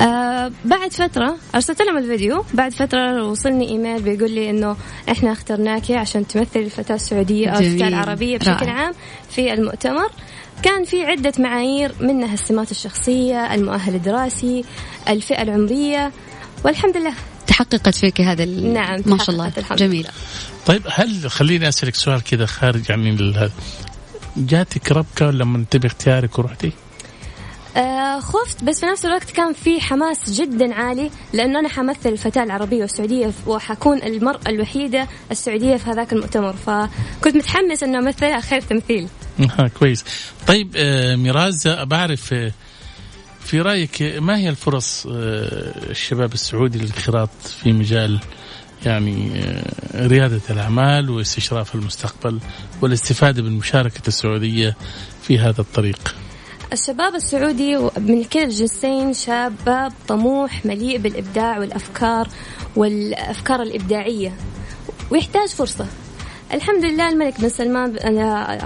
آه 0.00 0.52
بعد 0.64 0.92
فترة 0.92 1.36
أرسلت 1.54 1.82
لهم 1.82 1.98
الفيديو. 1.98 2.44
بعد 2.54 2.72
فترة 2.72 3.24
وصلني 3.24 3.68
إيميل 3.68 4.02
بيقول 4.02 4.30
لي 4.30 4.50
إنه 4.50 4.76
إحنا 5.10 5.32
اخترناكي 5.32 5.96
عشان 5.96 6.26
تمثل 6.26 6.60
الفتاة 6.60 6.94
السعودية 6.94 7.48
أو 7.48 7.58
الفتاة 7.58 7.88
العربية 7.88 8.38
بشكل 8.38 8.66
رائع. 8.66 8.72
عام 8.72 8.94
في 9.30 9.52
المؤتمر. 9.52 10.10
كان 10.62 10.84
في 10.84 11.04
عدة 11.04 11.32
معايير 11.38 11.92
منها 12.00 12.34
السمات 12.34 12.70
الشخصية 12.70 13.54
المؤهل 13.54 13.94
الدراسي 13.94 14.64
الفئة 15.08 15.42
العمرية 15.42 16.12
والحمد 16.64 16.96
لله. 16.96 17.14
تحققت 17.46 17.94
فيك 17.94 18.20
هذا 18.20 18.44
نعم 18.44 19.02
ما 19.06 19.18
شاء 19.18 19.30
الله. 19.30 19.52
جميل. 19.72 20.08
طيب 20.66 20.82
هل 20.90 21.30
خليني 21.30 21.68
أسألك 21.68 21.94
سؤال 21.94 22.22
كذا 22.22 22.46
خارج 22.46 22.92
عن 22.92 23.50
جاتك 24.36 24.92
ربكة 24.92 25.30
لما 25.30 25.64
تبي 25.70 25.86
اختيارك 25.86 26.38
ورحتي؟ 26.38 26.72
آه 27.76 28.20
خفت 28.20 28.64
بس 28.64 28.80
في 28.80 28.86
نفس 28.86 29.04
الوقت 29.04 29.30
كان 29.30 29.52
في 29.52 29.80
حماس 29.80 30.30
جدا 30.30 30.74
عالي 30.74 31.10
لأنه 31.32 31.58
أنا 31.58 31.68
حمثل 31.68 32.08
الفتاة 32.08 32.42
العربية 32.42 32.80
والسعودية 32.80 33.32
وحكون 33.46 34.02
المرأة 34.02 34.48
الوحيدة 34.48 35.08
السعودية 35.30 35.76
في 35.76 35.90
هذاك 35.90 36.12
المؤتمر 36.12 36.52
فكنت 36.52 37.36
متحمس 37.36 37.82
إنه 37.82 37.98
امثلها 37.98 38.40
خير 38.40 38.60
تمثيل. 38.60 39.08
آه 39.40 39.70
كويس. 39.78 40.04
طيب 40.46 40.72
آه 40.76 41.16
ميراز 41.16 41.68
بعرف 41.68 42.34
في 43.40 43.60
رأيك 43.60 44.02
ما 44.02 44.36
هي 44.36 44.48
الفرص 44.48 45.06
الشباب 45.06 46.32
السعودي 46.32 46.78
للانخراط 46.78 47.30
في 47.62 47.72
مجال 47.72 48.20
يعني 48.86 49.44
ريادة 49.94 50.40
الأعمال 50.50 51.10
واستشراف 51.10 51.74
المستقبل 51.74 52.40
والاستفادة 52.82 53.42
من 53.42 53.52
مشاركة 53.52 54.02
السعودية 54.08 54.76
في 55.22 55.38
هذا 55.38 55.60
الطريق 55.60 56.13
الشباب 56.72 57.14
السعودي 57.14 57.76
من 57.96 58.24
كلا 58.24 58.44
الجنسين 58.44 59.12
شباب 59.12 59.92
طموح 60.08 60.66
مليء 60.66 60.98
بالإبداع 60.98 61.58
والأفكار 61.58 62.28
والأفكار 62.76 63.62
الإبداعية 63.62 64.32
ويحتاج 65.10 65.48
فرصة. 65.48 65.86
الحمد 66.52 66.84
لله 66.84 67.08
الملك 67.08 67.40
بن 67.40 67.48
سلمان 67.48 67.96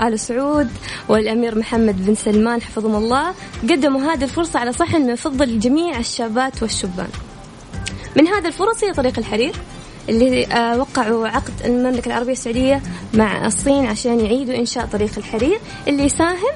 آل 0.07 0.21
سعود 0.21 0.69
والأمير 1.09 1.59
محمد 1.59 2.07
بن 2.07 2.14
سلمان 2.14 2.62
حفظهم 2.62 2.95
الله 2.95 3.35
قدموا 3.62 4.00
هذه 4.00 4.25
الفرصة 4.25 4.59
على 4.59 4.73
صحن 4.73 5.02
من 5.02 5.14
فضل 5.14 5.59
جميع 5.59 5.99
الشابات 5.99 6.62
والشبان. 6.62 7.09
من 8.17 8.26
هذه 8.26 8.47
الفرص 8.47 8.85
هي 8.85 8.93
طريق 8.93 9.19
الحرير 9.19 9.55
اللي 10.09 10.47
آه، 10.47 10.78
وقعوا 10.78 11.28
عقد 11.28 11.52
المملكة 11.64 12.07
العربية 12.09 12.33
السعودية 12.33 12.83
مع 13.14 13.47
الصين 13.47 13.87
عشان 13.87 14.21
يعيدوا 14.21 14.55
إنشاء 14.55 14.87
طريق 14.87 15.11
الحرير 15.19 15.59
اللي 15.88 16.02
يساهم 16.02 16.52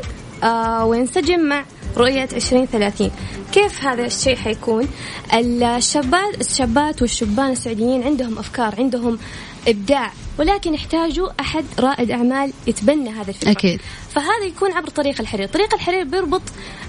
وينسجم 0.85 1.41
مع 1.41 1.65
رؤية 1.97 2.29
2030 2.33 3.11
كيف 3.53 3.85
هذا 3.85 4.07
الشيء 4.07 4.37
حيكون؟ 4.37 4.89
الشابات 5.35 6.41
الشابات 6.41 7.03
والشبان 7.03 7.51
السعوديين 7.51 8.03
عندهم 8.03 8.39
أفكار 8.39 8.75
عندهم 8.79 9.19
إبداع. 9.69 10.13
ولكن 10.39 10.75
يحتاجوا 10.75 11.29
أحد 11.41 11.65
رائد 11.79 12.11
أعمال 12.11 12.53
يتبنى 12.67 13.11
هذا 13.11 13.29
الفكرة 13.29 13.51
أكيد. 13.51 13.81
فهذا 14.11 14.45
يكون 14.47 14.73
عبر 14.73 14.89
طريق 14.89 15.21
الحرير 15.21 15.49
طريق 15.49 15.75
الحرير 15.75 16.05
بيربط 16.05 16.43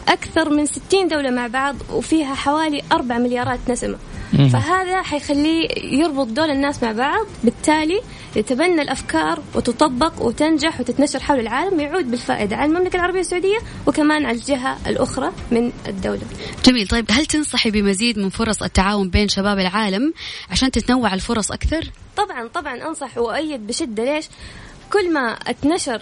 أكثر 0.07 0.49
من 0.49 0.65
60 0.65 1.07
دولة 1.07 1.29
مع 1.29 1.47
بعض 1.47 1.75
وفيها 1.91 2.35
حوالي 2.35 2.81
4 2.91 3.17
مليارات 3.17 3.59
نسمة 3.69 3.97
فهذا 4.33 5.01
حيخليه 5.01 5.67
يربط 5.83 6.27
دول 6.27 6.49
الناس 6.49 6.83
مع 6.83 6.91
بعض 6.91 7.25
بالتالي 7.43 8.01
يتبنى 8.35 8.81
الأفكار 8.81 9.39
وتطبق 9.55 10.21
وتنجح 10.21 10.79
وتتنشر 10.79 11.19
حول 11.19 11.39
العالم 11.39 11.79
يعود 11.79 12.11
بالفائدة 12.11 12.55
على 12.55 12.71
المملكة 12.71 12.95
العربية 12.95 13.19
السعودية 13.19 13.57
وكمان 13.87 14.25
على 14.25 14.37
الجهة 14.37 14.77
الأخرى 14.87 15.31
من 15.51 15.71
الدولة. 15.87 16.21
جميل 16.65 16.87
طيب 16.87 17.05
هل 17.11 17.25
تنصحي 17.25 17.71
بمزيد 17.71 18.19
من 18.19 18.29
فرص 18.29 18.63
التعاون 18.63 19.09
بين 19.09 19.27
شباب 19.27 19.59
العالم 19.59 20.13
عشان 20.49 20.71
تتنوع 20.71 21.13
الفرص 21.13 21.51
أكثر؟ 21.51 21.91
طبعا 22.17 22.47
طبعا 22.47 22.87
أنصح 22.87 23.17
وأؤيد 23.17 23.67
بشدة. 23.67 24.03
ليش؟ 24.03 24.25
كل 24.93 25.13
ما 25.13 25.31
اتنشر 25.31 26.01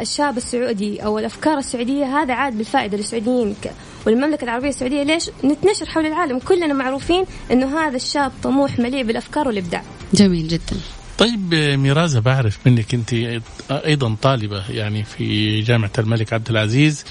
الشاب 0.00 0.36
السعودي 0.36 1.04
أو 1.04 1.18
الأفكار 1.18 1.58
السعودية 1.58 2.04
هذا 2.04 2.34
عاد 2.34 2.58
بالفائدة 2.58 2.96
للسعوديين 2.96 3.56
والمملكة 4.06 4.44
العربية 4.44 4.68
السعودية. 4.68 5.02
ليش؟ 5.02 5.30
نتنشر 5.44 5.86
حول 5.86 6.06
العالم. 6.06 6.38
كلنا 6.38 6.74
معروفين 6.74 7.24
أنه 7.50 7.78
هذا 7.78 7.96
الشاب 7.96 8.32
طموح 8.42 8.78
مليء 8.78 9.02
بالأفكار 9.04 9.48
والإبداع. 9.48 9.82
جميل 10.14 10.48
جدا. 10.48 10.76
طيب 11.18 11.54
ميرازة 11.54 12.20
بعرف 12.20 12.58
منك 12.66 12.94
أنت 12.94 13.14
أيضا 13.70 14.16
طالبة 14.22 14.70
يعني 14.70 15.04
في 15.04 15.60
جامعة 15.60 15.92
الملك 15.98 16.32
عبد 16.32 16.50
العزيز. 16.50 17.04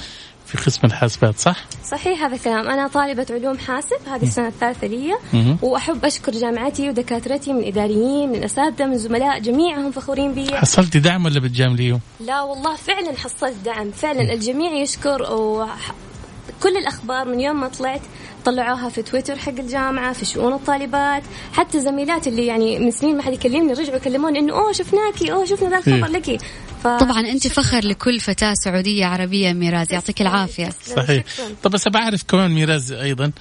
في 0.56 0.66
قسم 0.66 0.80
الحاسبات 0.84 1.40
صح؟ 1.40 1.66
صحيح 1.86 2.24
هذا 2.24 2.36
الكلام 2.36 2.70
أنا 2.70 2.88
طالبة 2.88 3.26
علوم 3.30 3.58
حاسب 3.58 3.98
هذه 4.08 4.24
السنة 4.24 4.48
الثالثة 4.48 4.88
لي 4.88 5.16
وأحب 5.62 6.06
أشكر 6.06 6.32
جامعتي 6.32 6.90
ودكاترتي 6.90 7.54
من 7.54 7.64
إداريين 7.64 8.32
من 8.32 8.44
أساتذة 8.44 8.86
من 8.86 8.98
زملاء 8.98 9.40
جميعهم 9.40 9.92
فخورين 9.92 10.34
بي 10.34 10.56
حصلتي 10.56 11.00
دعم 11.00 11.26
ولا 11.26 11.40
بتجامليهم؟ 11.40 12.00
لا 12.20 12.42
والله 12.42 12.76
فعلا 12.76 13.18
حصلت 13.18 13.56
دعم 13.66 13.92
فعلا 13.92 14.34
الجميع 14.34 14.72
يشكر 14.72 15.22
وكل 15.22 16.78
الأخبار 16.78 17.28
من 17.28 17.40
يوم 17.40 17.62
ما 17.62 17.68
طلعت 17.68 18.02
طلعوها 18.46 18.90
في 18.90 19.02
تويتر 19.02 19.36
حق 19.36 19.60
الجامعة 19.60 20.14
في 20.14 20.26
شؤون 20.26 20.54
الطالبات 20.54 21.24
حتى 21.54 21.80
زميلات 21.80 22.28
اللي 22.28 22.46
يعني 22.46 22.80
من 22.80 22.92
سنين 22.92 23.18
ما 23.18 23.24
حد 23.24 23.34
يكلمني 23.34 23.74
رجعوا 23.74 23.98
يكلموني 23.98 24.40
إنه 24.40 24.54
أوه 24.54 24.72
شفناكي 24.72 25.32
أوه 25.32 25.46
شفنا 25.46 25.70
ذا 25.70 25.78
الخبر 25.78 25.94
إيه. 25.94 26.36
لك. 26.36 26.42
طبعا 26.86 27.20
أنت 27.20 27.48
فخر 27.48 27.86
لكل 27.86 28.20
فتاة 28.20 28.54
سعودية 28.54 29.06
عربية 29.06 29.54
ميراز 29.54 29.94
يعطيك 29.94 30.22
العافية. 30.22 30.70
صحيح. 30.96 31.24
طب 31.63 31.72
بس 31.72 31.88
بعرف 31.88 32.24
كمان 32.24 32.51
ميراز 32.51 32.92
أيضا 32.92 33.32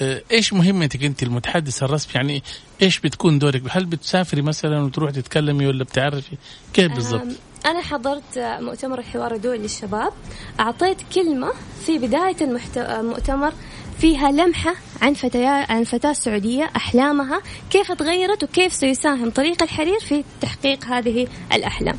آه، 0.00 0.22
إيش 0.30 0.52
مهمتك 0.52 1.04
أنت 1.04 1.22
المتحدث 1.22 1.82
الرسمي 1.82 2.12
يعني 2.14 2.42
إيش 2.82 3.00
بتكون 3.00 3.38
دورك؟ 3.38 3.62
هل 3.70 3.84
بتسافري 3.84 4.42
مثلا 4.42 4.80
وتروح 4.80 5.10
تتكلمي 5.10 5.66
ولا 5.66 5.84
بتعرفي؟ 5.84 6.36
كيف 6.74 6.92
بالضبط؟ 6.92 7.22
أنا 7.66 7.80
حضرت 7.80 8.38
مؤتمر 8.38 8.98
الحوار 8.98 9.34
الدولي 9.34 9.58
للشباب 9.58 10.12
أعطيت 10.60 10.96
كلمة 11.14 11.52
في 11.86 11.98
بداية 11.98 12.36
المؤتمر 12.76 13.52
فيها 13.98 14.30
لمحة 14.32 14.74
عن 15.02 15.14
فتيات 15.14 15.70
عن 15.70 15.84
فتاة 15.84 16.12
سعودية 16.12 16.70
أحلامها 16.76 17.42
كيف 17.70 17.92
تغيرت 17.92 18.44
وكيف 18.44 18.72
سيساهم 18.72 19.30
طريق 19.30 19.62
الحرير 19.62 20.00
في 20.00 20.24
تحقيق 20.40 20.84
هذه 20.84 21.26
الأحلام. 21.52 21.96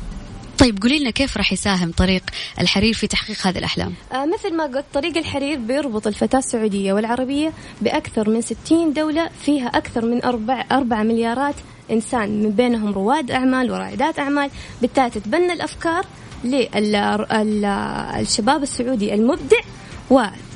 طيب 0.64 0.82
قولي 0.82 0.98
لنا 0.98 1.10
كيف 1.10 1.36
راح 1.36 1.52
يساهم 1.52 1.92
طريق 1.92 2.22
الحرير 2.60 2.94
في 2.94 3.06
تحقيق 3.06 3.46
هذه 3.46 3.58
الأحلام؟ 3.58 3.94
آه 4.12 4.26
مثل 4.26 4.56
ما 4.56 4.64
قلت 4.64 4.84
طريق 4.94 5.16
الحرير 5.16 5.58
بيربط 5.58 6.06
الفتاة 6.06 6.38
السعودية 6.38 6.92
والعربية 6.92 7.52
بأكثر 7.80 8.30
من 8.30 8.40
60 8.40 8.92
دولة 8.92 9.30
فيها 9.44 9.66
أكثر 9.66 10.04
من 10.04 10.24
4, 10.24 10.64
4 10.72 11.02
مليارات 11.02 11.54
إنسان 11.90 12.42
من 12.42 12.50
بينهم 12.50 12.92
رواد 12.92 13.30
أعمال 13.30 13.70
ورائدات 13.70 14.18
أعمال. 14.18 14.50
بالتالي 14.82 15.10
تتبنى 15.10 15.52
الأفكار 15.52 16.06
للشباب 16.44 18.62
السعودي 18.62 19.14
المبدع 19.14 19.60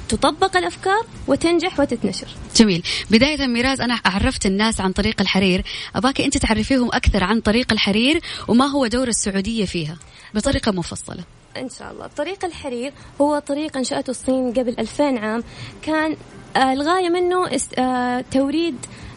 تطبق 0.08 0.56
الأفكار 0.56 1.06
وتنجح 1.26 1.80
وتتنشر. 1.80 2.26
جميل، 2.56 2.82
بداية 3.10 3.46
ميراز 3.46 3.80
أنا 3.80 4.00
عرفت 4.04 4.46
الناس 4.46 4.80
عن 4.80 4.92
طريق 4.92 5.20
الحرير، 5.20 5.64
أباك 5.96 6.20
أنت 6.20 6.38
تعرفيهم 6.38 6.88
أكثر 6.88 7.24
عن 7.24 7.40
طريق 7.40 7.72
الحرير 7.72 8.20
وما 8.48 8.66
هو 8.66 8.86
دور 8.86 9.08
السعودية 9.08 9.64
فيها؟ 9.64 9.96
بطريقة 10.34 10.72
مفصلة. 10.72 11.24
إن 11.56 11.68
شاء 11.78 11.92
الله، 11.92 12.06
طريق 12.06 12.44
الحرير 12.44 12.92
هو 13.20 13.38
طريق 13.38 13.76
أنشأته 13.76 14.10
الصين 14.10 14.52
قبل 14.52 14.74
2000 14.78 15.18
عام، 15.18 15.44
كان 15.82 16.16
آه، 16.56 16.72
الغاية 16.72 17.08
منه 17.08 17.50
آه، 17.78 18.24
توريد 18.30 18.76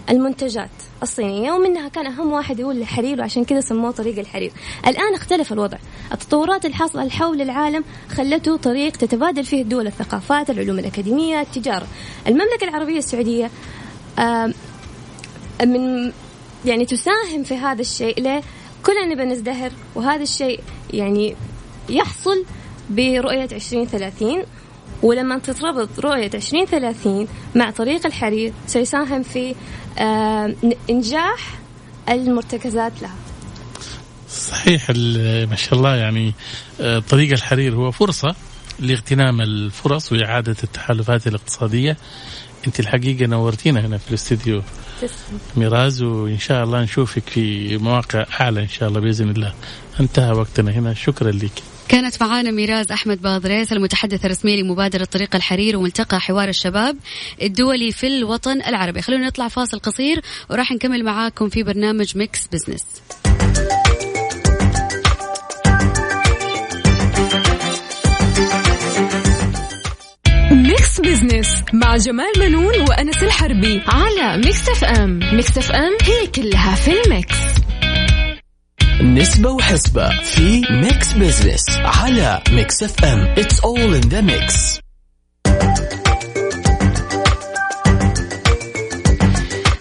المنتجات 0.10 0.69
الصينية 1.03 1.51
ومنها 1.51 1.88
كان 1.88 2.07
أهم 2.07 2.31
واحد 2.31 2.62
هو 2.62 2.71
الحرير 2.71 3.19
وعشان 3.19 3.45
كذا 3.45 3.62
سموه 3.62 3.91
طريق 3.91 4.19
الحرير. 4.19 4.51
الآن 4.88 5.13
اختلف 5.13 5.53
الوضع. 5.53 5.77
التطورات 6.13 6.65
الحاصلة 6.65 7.10
حول 7.10 7.41
العالم 7.41 7.84
خلته 8.10 8.58
طريق 8.58 8.91
تتبادل 8.91 9.44
فيه 9.44 9.62
الدول 9.62 9.88
الثقافات 9.88 10.50
العلوم 10.50 10.80
الأكاديمية 10.80 11.41
التجارة. 11.41 11.88
المملكة 12.27 12.63
العربية 12.63 12.98
السعودية 12.98 13.50
من 15.65 16.12
يعني 16.65 16.86
تساهم 16.86 17.44
في 17.44 17.56
هذا 17.56 17.82
الشيء 17.82 18.22
ليه؟ 18.22 18.41
كلنا 18.86 19.06
نبى 19.06 19.24
نزدهر 19.24 19.72
وهذا 19.96 20.24
الشيء 20.24 20.60
يعني 20.94 21.36
يحصل 21.89 22.45
برؤية 22.89 23.43
2030 23.52 24.43
ولما 25.04 25.38
تتربط 25.38 26.00
رؤية 26.00 26.32
2030 26.34 27.28
مع 27.56 27.71
طريق 27.71 28.06
الحرير 28.06 28.54
سيساهم 28.67 29.24
في 29.24 29.56
إنجاح 30.89 31.60
المرتكزات 32.10 33.02
لها. 33.02 33.15
صحيح 34.51 34.89
ما 35.49 35.55
شاء 35.55 35.73
الله 35.73 35.95
يعني 35.95 36.33
آه، 36.81 36.99
طريق 36.99 37.31
الحرير 37.31 37.75
هو 37.75 37.91
فرصة 37.91 38.35
لاغتنام 38.79 39.41
الفرص 39.41 40.11
وإعادة 40.11 40.55
التحالفات 40.63 41.27
الاقتصادية. 41.27 41.97
أنت 42.67 42.79
الحقيقة 42.79 43.25
نورتينا 43.25 43.85
هنا 43.85 43.97
في 43.97 44.09
الاستديو 44.09 44.63
ميراز 45.57 46.01
وإن 46.01 46.39
شاء 46.39 46.63
الله 46.63 46.81
نشوفك 46.81 47.29
في 47.29 47.77
مواقع 47.77 48.25
أعلى 48.41 48.61
إن 48.61 48.67
شاء 48.67 48.89
الله 48.89 48.99
بإذن 48.99 49.29
الله. 49.29 49.53
انتهى 49.99 50.31
وقتنا 50.31 50.71
هنا. 50.71 50.93
شكرا 50.93 51.31
لك. 51.31 51.51
كانت 51.87 52.23
معانا 52.23 52.51
ميراز 52.51 52.91
أحمد 52.91 53.21
بادريس 53.21 53.73
المتحدث 53.73 54.25
الرسمي 54.25 54.61
لمبادرة 54.61 55.05
طريق 55.05 55.35
الحرير 55.35 55.77
وملتقى 55.77 56.21
حوار 56.21 56.49
الشباب 56.49 56.97
الدولي 57.41 57.91
في 57.91 58.07
الوطن 58.07 58.61
العربي. 58.61 59.01
خلونا 59.01 59.27
نطلع 59.27 59.47
فاصل 59.47 59.79
قصير 59.79 60.21
وراح 60.49 60.71
نكمل 60.71 61.03
معاكم 61.03 61.49
في 61.49 61.63
برنامج 61.63 62.17
Mix 62.17 62.47
Business 62.47 62.84
Mix 70.91 70.99
Business 70.99 71.63
مع 71.73 71.97
جمال 71.97 72.32
بنون 72.39 72.82
وأنس 72.89 73.23
الحربي 73.23 73.82
على 73.88 74.38
Mix 74.38 74.69
FM 74.69 75.19
Mix 75.34 75.58
FM 75.58 75.97
هي 76.01 76.27
كلها 76.27 76.75
في 76.75 76.91
ال 77.01 77.08
mix. 77.08 77.36
نسبة 79.01 79.49
وحسبة 79.49 80.10
في 80.21 80.62
Mix 80.71 81.13
Business 81.13 81.63
على 81.69 82.41
Mix 82.51 82.84
FM 82.84 83.19
it's 83.38 83.60
all 83.60 83.95
in 83.95 84.01
the 84.10 84.21
mix 84.21 84.80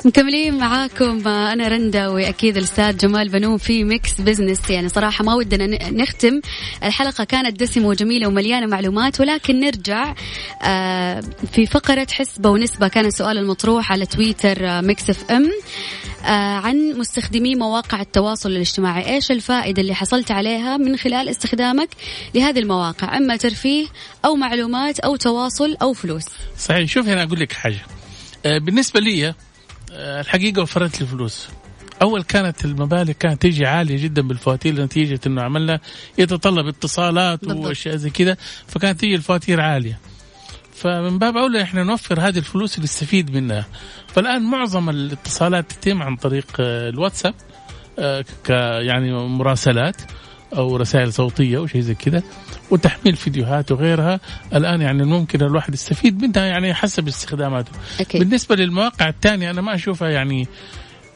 مكملين 0.05 0.59
معاكم. 0.59 1.29
أنا 1.29 1.69
رندا 1.69 2.09
وأكيد 2.09 2.57
الأستاذ 2.57 2.97
جمال 2.97 3.29
بنون 3.29 3.59
في 3.59 3.85
Mix 3.85 4.21
Business 4.21 4.71
يعني 4.71 4.89
صراحة 4.89 5.25
ما 5.25 5.35
ودنا 5.35 5.91
نختم. 5.91 6.41
الحلقة 6.85 7.25
كانت 7.25 7.61
دسمة 7.61 7.87
وجميلة 7.87 8.27
ومليانة 8.29 8.67
معلومات 8.67 9.21
ولكن 9.21 9.61
نرجع 9.61 10.15
آه، 10.63 11.23
في 11.53 11.67
فقرة 11.67 12.07
حسبة 12.13 12.51
ونسبة. 12.51 12.89
كان 12.89 13.07
السؤال 13.07 13.39
المطروح 13.39 13.93
على 13.93 14.07
تويتر 14.07 14.83
Mix 14.83 15.11
FM 15.11 15.51
عن 16.65 16.95
مستخدمي 16.99 17.55
مواقع 17.55 18.01
التواصل 18.01 18.51
الاجتماعي. 18.51 19.15
إيش 19.15 19.31
الفائدة 19.31 19.83
اللي 19.83 19.95
حصلت 19.95 20.31
عليها 20.31 20.77
من 20.77 20.97
خلال 20.97 21.29
استخدامك 21.29 21.89
لهذه 22.35 22.59
المواقع؟ 22.59 23.17
أما 23.17 23.37
ترفيه 23.37 23.87
أو 24.25 24.37
معلومات 24.37 25.01
أو 25.01 25.17
تواصل 25.17 25.77
أو 25.83 25.93
فلوس. 25.93 26.25
صحيح 26.59 26.91
شوف 26.91 27.09
هنا 27.09 27.23
أقول 27.23 27.41
لك 27.41 27.53
حاجة. 27.53 27.81
آه، 28.47 28.59
بالنسبة 28.59 29.01
لي 29.01 29.35
آه، 29.93 30.21
الحقيقة 30.21 30.63
وفرت 30.63 31.01
لي 31.01 31.07
فلوس. 31.07 31.49
أول 32.03 32.23
كانت 32.23 32.65
المبالغ 32.65 33.13
كانت 33.13 33.43
تيجي 33.43 33.67
عالية 33.67 34.03
جدا 34.03 34.23
بالفواتير 34.23 34.83
نتيجة 34.83 35.21
إنه 35.27 35.43
عملنا 35.43 35.81
يتطلب 36.19 36.67
اتصالات 36.67 37.45
وأشياء 37.45 37.97
زي 37.97 38.11
كذا 38.11 38.37
فكانت 38.67 39.01
تيجي 39.01 39.15
الفواتير 39.15 39.61
عالية. 39.61 39.99
فمن 40.75 41.19
باب 41.19 41.37
أولى 41.37 41.63
إحنا 41.63 41.85
نوفر 41.85 42.21
هذه 42.21 42.39
الفلوس 42.39 42.75
اللي 42.75 42.85
نستفيد 42.85 43.31
منها. 43.37 43.67
فالآن 44.07 44.43
معظم 44.43 44.91
الاتصالات 44.91 45.73
تتم 45.73 46.03
عن 46.03 46.17
طريق 46.17 46.47
آه، 46.61 46.89
الواتساب 46.89 47.35
آه، 47.99 48.25
ك 48.45 48.51
يعني 48.81 49.13
مراسلات. 49.13 49.97
أو 50.57 50.77
رسائل 50.77 51.13
صوتية 51.13 51.59
أو 51.59 51.67
شيء 51.67 51.81
زي 51.81 51.95
كذا 51.95 52.23
وتحميل 52.71 53.17
فيديوهات 53.17 53.73
وغيرها. 53.73 54.21
الآن 54.55 54.81
يعني 54.81 55.05
ممكن 55.05 55.43
الواحد 55.43 55.75
يستفيد 55.75 56.23
منها 56.23 56.45
يعني 56.45 56.75
حسب 56.75 57.09
استخداماته. 57.09 57.73
أكيد. 58.01 58.21
بالنسبة 58.21 58.57
للمواقع 58.57 59.09
الثانية 59.09 59.51
أنا 59.51 59.61
ما 59.61 59.75
أشوفها 59.75 60.09
يعني 60.09 60.49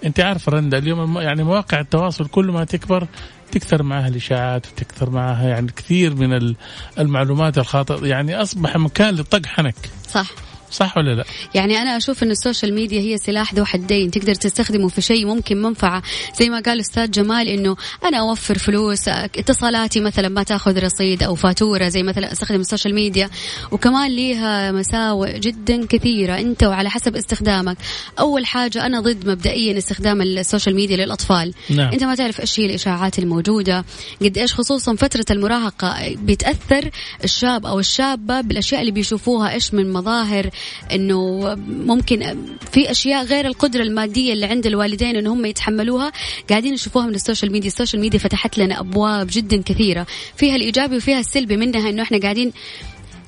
أنت 0.04 0.20
عارف 0.20 0.48
رندا 0.48 0.78
اليوم 0.78 1.18
يعني 1.18 1.44
مواقع 1.44 1.80
التواصل 1.80 2.26
كل 2.26 2.46
ما 2.46 2.64
تكبر 2.64 3.06
تكثر 3.52 3.82
معها 3.82 4.08
الإشاعات 4.08 4.66
وتكثر 4.66 5.10
معها 5.10 5.48
يعني 5.48 5.72
كثير 5.76 6.14
من 6.14 6.54
المعلومات 6.98 7.58
الخاطئة. 7.58 8.06
يعني 8.06 8.42
أصبح 8.42 8.76
مكان 8.76 9.14
لطق 9.14 9.46
حنك. 9.46 9.74
صح. 10.08 10.30
صح 10.74 10.96
ولا 10.98 11.14
لا؟ 11.14 11.24
يعني 11.54 11.78
أنا 11.78 11.96
أشوف 11.96 12.22
إن 12.22 12.30
ال 12.30 12.37
social 12.37 12.74
media 12.74 13.00
هي 13.00 13.18
سلاح 13.18 13.54
ذو 13.54 13.64
حدين 13.64 14.10
تقدر 14.10 14.34
تستخدمه 14.34 14.88
في 14.88 15.00
شيء 15.00 15.26
ممكن 15.26 15.62
منفعة 15.62 16.02
زي 16.38 16.48
ما 16.48 16.60
قال 16.60 16.80
أستاذ 16.80 17.10
جمال 17.10 17.48
إنه 17.48 17.76
أنا 18.04 18.18
أوفر 18.18 18.58
فلوس 18.58 19.08
اتصالاتي 19.08 20.00
مثلا 20.00 20.28
ما 20.28 20.42
تأخذ 20.42 20.84
رصيد 20.84 21.22
أو 21.22 21.34
فاتورة 21.34 21.88
زي 21.88 22.02
مثلا 22.02 22.32
أستخدم 22.32 22.60
ال 22.60 22.65
social 22.65 22.94
media 22.94 23.30
وكمان 23.72 24.10
ليها 24.10 24.72
مساوئ 24.72 25.38
جدا 25.38 25.86
كثيرة 25.86 26.38
أنت 26.38 26.64
وعلى 26.64 26.90
حسب 26.90 27.16
استخدامك 27.16 27.76
أول 28.18 28.46
حاجة 28.46 28.86
أنا 28.86 29.00
ضد 29.00 29.28
مبدئيا 29.28 29.78
استخدام 29.78 30.22
ال 30.22 30.30
social 30.30 30.74
media 30.74 30.96
للأطفال 30.96 31.54
نعم. 31.70 31.92
أنت 31.92 32.04
ما 32.04 32.14
تعرف 32.14 32.40
إيش 32.40 32.60
هي 32.60 32.66
الإشاعات 32.66 33.18
الموجودة 33.18 33.84
قد 34.22 34.38
إيش 34.38 34.54
خصوصا 34.54 34.94
فترة 34.94 35.24
المراهقة 35.30 36.14
بيتاثر 36.14 36.90
الشاب 37.24 37.66
أو 37.66 37.78
الشابة 37.78 38.40
بالأشياء 38.40 38.80
اللي 38.80 38.92
بيشوفوها 38.92 39.52
إيش 39.52 39.74
من 39.74 39.92
مظاهر 39.92 40.50
إنه 40.92 41.54
ممكن 41.68 42.36
في 42.72 42.90
أشياء 42.90 43.24
غير 43.24 43.46
القدرة 43.46 43.82
المادية 43.82 44.32
اللي 44.32 44.46
عند 44.46 44.66
الوالدين 44.66 45.16
ان 45.16 45.26
هم 45.26 45.46
يتحملوها. 45.46 46.12
قاعدين 46.50 46.72
نشوفوها 46.72 47.06
من 47.06 47.14
ال 47.14 47.20
social 47.20 47.52
media. 47.52 47.68
ال 47.68 47.73
social 47.73 48.02
media 48.02 48.18
فتحت 48.18 48.58
لنا 48.58 48.80
أبواب 48.80 49.26
جدا 49.30 49.62
كثيرة. 49.62 50.06
فيها 50.36 50.56
الإيجابي 50.56 50.96
وفيها 50.96 51.18
السلبي 51.18 51.56
منها 51.56 51.90
إنه 51.90 52.02
إحنا 52.02 52.18
قاعدين 52.18 52.52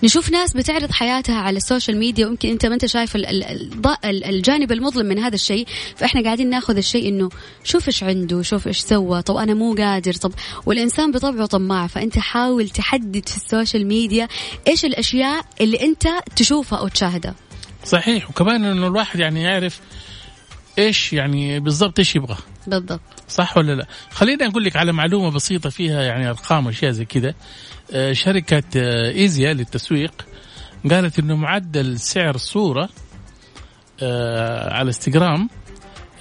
نشوف 0.02 0.30
ناس 0.30 0.52
بتعرض 0.56 0.90
حياتها 0.90 1.34
على 1.34 1.56
ال 1.56 1.62
social 1.62 1.96
media 1.96 2.26
ويمكن 2.26 2.48
أنت 2.48 2.66
ما 2.66 2.74
أنت 2.74 2.86
شايف 2.86 3.16
ال- 3.16 3.26
ال- 3.26 3.80
ال- 4.04 4.24
الجانب 4.24 4.72
المظلم 4.72 5.06
من 5.06 5.18
هذا 5.18 5.34
الشيء 5.34 5.66
فإحنا 5.96 6.22
قاعدين 6.22 6.50
ناخذ 6.50 6.76
الشيء 6.76 7.08
إنه 7.08 7.28
شوف 7.64 7.86
إيش 7.88 8.02
عنده 8.04 8.42
شوف 8.42 8.66
إيش 8.66 8.78
سوى 8.78 9.22
طب 9.22 9.36
أنا 9.36 9.54
مو 9.54 9.74
قادر 9.74 10.12
طب 10.14 10.32
والإنسان 10.66 11.12
بطبعه 11.12 11.46
طماع 11.46 11.86
فأنت 11.86 12.18
حاول 12.18 12.68
تحدد 12.68 13.28
في 13.28 13.36
ال 13.36 13.43
social 13.43 13.86
media 13.86 14.28
إيش 14.68 14.84
الأشياء 14.84 15.44
اللي 15.60 15.80
أنت 15.80 16.08
تشوفها 16.36 16.78
أو 16.78 16.88
تشاهدها. 16.88 17.34
صحيح. 17.84 18.30
وكمان 18.30 18.64
إنه 18.64 18.86
الواحد 18.86 19.20
يعني 19.20 19.42
يعرف 19.42 19.80
إيش 20.78 21.12
يعني 21.12 21.60
بالضبط 21.60 21.98
إيش 21.98 22.16
يبغى. 22.16 22.36
بالضبط. 22.66 23.00
صح 23.28 23.56
ولا 23.56 23.72
لا؟ 23.72 23.86
خليني 24.10 24.46
أقول 24.46 24.64
لك 24.64 24.76
على 24.76 24.92
معلومة 24.92 25.30
بسيطة 25.30 25.70
فيها 25.70 26.02
يعني 26.02 26.28
أرقام 26.28 26.66
وأشياء 26.66 26.90
زي 26.92 27.04
كذا 27.04 27.34
آه، 27.92 28.12
شركة 28.12 28.62
آه، 28.76 29.10
ايزيا 29.10 29.52
للتسويق 29.54 30.26
قالت 30.90 31.18
إنه 31.18 31.36
معدل 31.36 31.98
سعر 32.00 32.36
صورة 32.36 32.88
آه، 34.02 34.72
على 34.74 34.86
انستغرام 34.86 35.48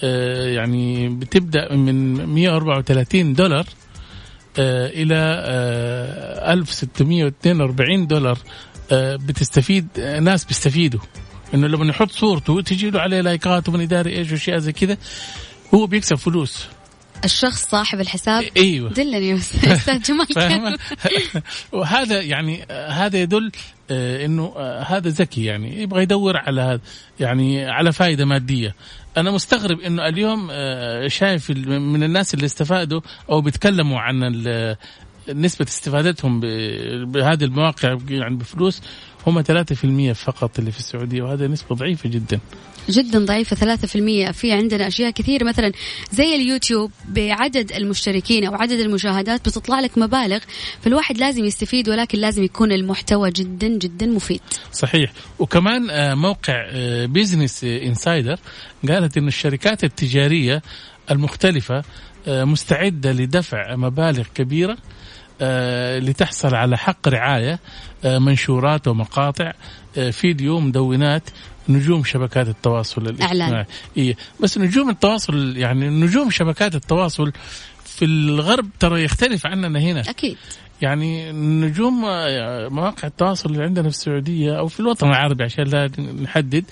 آه، 0.03 0.47
يعني 0.47 1.09
بتبدأ 1.09 1.75
من 1.75 2.25
134 2.25 3.33
دولار 3.33 3.65
آه، 4.59 4.91
آه، 5.11 6.53
1642 6.53 8.07
دولار 8.07 8.37
آه، 8.91 9.15
بتستفيد 9.15 9.87
آه، 9.99 10.19
ناس 10.19 10.45
بيستفيدوا. 10.45 10.99
إنه 11.53 11.67
لما 11.67 11.85
يحط 11.89 12.11
صورته 12.11 12.61
تجي 12.61 12.89
له 12.89 12.99
عليه 13.01 13.21
لايكات 13.21 13.69
ومن 13.69 13.81
يداري 13.81 14.17
إيش 14.17 14.31
واشياء 14.31 14.57
زي 14.57 14.71
كذا 14.71 14.97
هو 15.73 15.87
بيكسب 15.87 16.15
فلوس. 16.15 16.67
الشخص 17.25 17.69
صاحب 17.69 17.99
الحساب 17.99 18.43
إيوه. 18.57 18.89
دلني 18.89 19.33
أستاذ 19.37 20.01
جمال؟ 20.01 20.77
وهذا 21.71 22.21
يعني 22.21 22.65
هذا 22.89 23.21
يدل 23.21 23.51
آه، 23.91 24.25
إنه 24.25 24.53
آه، 24.57 24.81
هذا 24.83 25.09
ذكي 25.09 25.45
يعني 25.45 25.81
يبغى 25.81 26.03
يدور 26.03 26.37
على 26.37 26.61
هذا 26.61 26.81
يعني 27.19 27.65
على 27.65 27.93
فائدة 27.93 28.25
مادية. 28.25 28.75
أنا 29.17 29.31
مستغرب 29.31 29.79
إنه 29.79 30.07
اليوم 30.07 30.47
آه، 30.51 31.07
شايف 31.07 31.49
من 31.67 32.03
الناس 32.03 32.33
اللي 32.33 32.45
استفادوا 32.45 33.01
أو 33.29 33.41
بيتكلموا 33.41 33.99
عن 33.99 34.45
نسبة 35.29 35.65
استفادتهم 35.65 36.39
بهذه 37.11 37.43
المواقع 37.43 37.97
يعني 38.09 38.35
بفلوس 38.35 38.81
هم 39.27 39.41
3% 39.41 40.13
فقط 40.13 40.59
اللي 40.59 40.71
في 40.71 40.79
السعودية 40.79 41.21
وهذا 41.21 41.47
نسبة 41.47 41.75
ضعيفة 41.75 42.09
جدا. 42.09 42.39
جدا 42.89 43.25
ضعيفة 43.25 43.55
ثلاثة 43.55 43.87
في 43.87 43.95
المية. 43.95 44.31
في 44.31 44.51
عندنا 44.51 44.87
أشياء 44.87 45.11
كثير 45.11 45.43
مثلا 45.43 45.71
زي 46.11 46.35
اليوتيوب 46.35 46.91
بعدد 47.09 47.71
المشتركين 47.71 48.45
أو 48.45 48.55
عدد 48.55 48.79
المشاهدات 48.79 49.49
بتطلع 49.49 49.79
لك 49.79 49.97
مبالغ 49.97 50.39
فالواحد 50.81 51.17
لازم 51.17 51.45
يستفيد 51.45 51.89
ولكن 51.89 52.17
لازم 52.19 52.43
يكون 52.43 52.71
المحتوى 52.71 53.29
جدا 53.29 53.67
جدا 53.67 54.05
مفيد. 54.05 54.41
صحيح. 54.71 55.11
وكمان 55.39 55.89
آه، 55.89 56.13
موقع 56.13 56.65
Business 57.05 57.63
Insider 57.63 58.39
قالت 58.89 59.17
إن 59.17 59.27
الشركات 59.27 59.83
التجارية 59.83 60.61
المختلفة 61.11 61.83
آه، 62.27 62.43
مستعدة 62.43 63.11
لدفع 63.11 63.75
مبالغ 63.75 64.23
كبيرة 64.35 64.71
آه، 64.73 64.77
لتحصل 65.99 66.55
على 66.55 66.77
حق 66.77 67.07
رعاية 67.07 67.59
آه، 68.05 68.19
منشورات 68.19 68.87
ومقاطع 68.87 69.51
آه، 69.97 70.09
فيديو 70.09 70.59
مدونات 70.59 71.29
نجوم 71.69 72.03
شبكات 72.03 72.47
التواصل 72.47 73.01
الاجتماعي. 73.01 73.65
إيه 73.97 74.15
بس 74.39 74.57
نجوم 74.57 74.89
التواصل 74.89 75.57
يعني 75.57 75.89
نجوم 75.89 76.29
شبكات 76.29 76.75
التواصل 76.75 77.31
في 77.85 78.05
الغرب 78.05 78.69
ترى 78.79 79.03
يختلف 79.03 79.45
عننا 79.45 79.79
هنا 79.79 80.01
أكيد 80.01 80.37
يعني 80.81 81.31
نجوم 81.31 82.05
آه، 82.05 82.67
مواقع 82.67 83.07
التواصل 83.07 83.49
اللي 83.49 83.63
عندنا 83.63 83.89
في 83.89 83.95
السعودية 83.95 84.59
أو 84.59 84.67
في 84.67 84.79
الوطن 84.79 85.07
العربي 85.07 85.43
عشان 85.43 85.63
لا 85.63 85.91
نحدد 86.21 86.65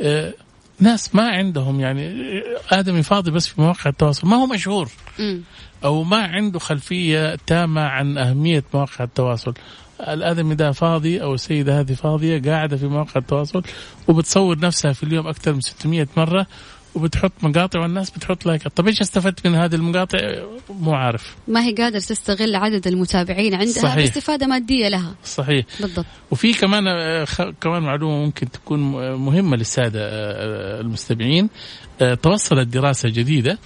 آه، 0.00 0.34
ناس 0.80 1.14
ما 1.14 1.28
عندهم 1.30 1.80
يعني 1.80 2.06
آه، 2.08 2.78
آدمي 2.78 3.02
فاضي 3.02 3.30
بس 3.30 3.46
في 3.46 3.60
مواقع 3.60 3.90
التواصل 3.90 4.28
ما 4.28 4.36
هو 4.36 4.46
مشهور 4.46 4.90
مم. 5.18 5.42
أو 5.84 6.02
ما 6.04 6.16
عنده 6.22 6.58
خلفية 6.58 7.34
تامة 7.46 7.80
عن 7.80 8.18
أهمية 8.18 8.64
مواقع 8.74 9.04
التواصل. 9.04 9.54
الآدمي 10.00 10.54
ده 10.54 10.72
فاضي 10.72 11.22
أو 11.22 11.34
السيدة 11.34 11.80
هذه 11.80 11.92
فاضية 11.92 12.42
قاعدة 12.42 12.76
في 12.76 12.86
مواقع 12.86 13.12
التواصل 13.20 13.62
وبتصور 14.08 14.58
نفسها 14.58 14.92
في 14.92 15.02
اليوم 15.02 15.26
أكثر 15.26 15.52
من 15.52 15.60
600 15.60 16.06
مرة 16.16 16.46
وبتحط 16.94 17.32
مقاطع 17.42 17.80
والناس 17.80 18.10
بتحط 18.10 18.46
لايكات. 18.46 18.72
طب 18.76 18.86
إيش 18.88 19.00
استفدت 19.00 19.46
من 19.46 19.54
هذه 19.54 19.74
المقاطع؟ 19.74 20.18
مو 20.70 20.94
عارف. 20.94 21.36
ما 21.48 21.64
هي 21.64 21.72
قادر 21.74 21.98
تستغل 22.00 22.54
عدد 22.56 22.86
المتابعين 22.86 23.54
عندها 23.54 23.72
صحيح. 23.82 23.96
باستفادة 23.96 24.46
مادية 24.46 24.88
لها. 24.88 25.14
صحيح. 25.24 25.64
بالضبط. 25.80 26.06
وفي 26.30 26.52
كمان 26.52 26.86
آه، 26.88 27.24
خ- 27.24 27.50
كمان 27.60 27.82
معلومة 27.82 28.24
ممكن 28.24 28.50
تكون 28.50 28.78
م- 28.80 29.24
مهمة 29.26 29.56
للسادة 29.56 30.00
آه، 30.02 30.80
المستمعين. 30.80 31.48
آه، 32.00 32.14
توصلت 32.14 32.68
دراسة 32.68 33.08
جديدة 33.08 33.58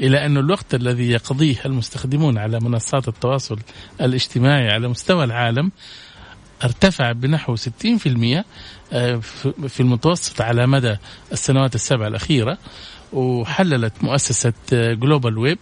إلى 0.00 0.26
أن 0.26 0.36
الوقت 0.36 0.74
الذي 0.74 1.10
يقضيه 1.10 1.56
المستخدمون 1.66 2.38
على 2.38 2.60
منصات 2.60 3.08
التواصل 3.08 3.58
الاجتماعي 4.00 4.70
على 4.70 4.88
مستوى 4.88 5.24
العالم 5.24 5.72
ارتفع 6.64 7.12
بنحو 7.12 7.56
60% 7.56 7.60
آه، 8.92 9.16
في 9.68 9.80
المتوسط 9.80 10.40
على 10.40 10.66
مدى 10.66 10.96
السنوات 11.32 11.74
السبع 11.74 12.06
الأخيرة 12.06 12.58
وحللت 13.12 13.92
مؤسسة 14.02 14.52
Global 14.72 15.38
Web 15.38 15.58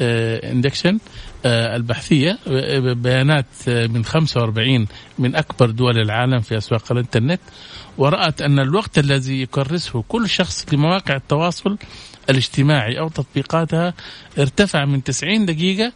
Index 0.00 0.98
البحثية 1.46 2.38
آه، 2.48 2.92
بيانات 2.92 3.46
آه، 3.68 3.86
من 3.86 4.04
45 4.04 4.86
من 5.18 5.36
أكبر 5.36 5.70
دول 5.70 5.98
العالم 5.98 6.40
في 6.40 6.58
أسواق 6.58 6.92
الإنترنت 6.92 7.40
ورأت 7.98 8.42
أن 8.42 8.58
الوقت 8.58 8.98
الذي 8.98 9.42
يكرسه 9.42 10.04
كل 10.08 10.28
شخص 10.28 10.66
لمواقع 10.72 11.16
التواصل 11.16 11.76
الاجتماعي 12.30 12.98
أو 12.98 13.08
تطبيقاتها 13.08 13.94
ارتفع 14.38 14.84
من 14.84 15.04
90 15.04 15.46
دقيقة 15.46 15.92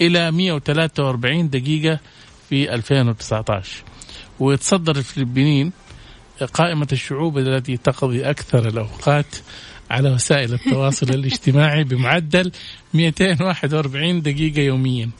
إلى 0.00 0.30
143 0.30 1.50
دقيقة 1.50 1.98
في 2.48 2.74
2019 2.74 3.82
ويتصدر 4.40 4.96
الفلبينيين 4.96 5.72
قائمة 6.54 6.88
الشعوب 6.92 7.38
التي 7.38 7.76
تقضي 7.76 8.30
أكثر 8.30 8.68
الأوقات 8.68 9.36
على 9.90 10.10
وسائل 10.10 10.54
التواصل 10.54 11.08
الاجتماعي 11.10 11.84
بمعدل 11.84 12.52
241 12.94 14.22
دقيقة 14.22 14.60
يوميا. 14.60 15.10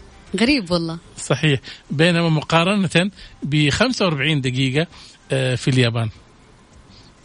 غريب 0.41 0.71
والله. 0.71 0.99
صحيح. 1.17 1.61
بينما 1.91 2.29
مقارنة 2.29 3.11
ب 3.43 3.71
45 3.71 4.41
دقيقة 4.41 4.87
آه، 5.33 5.55
في 5.55 5.69
اليابان. 5.69 6.09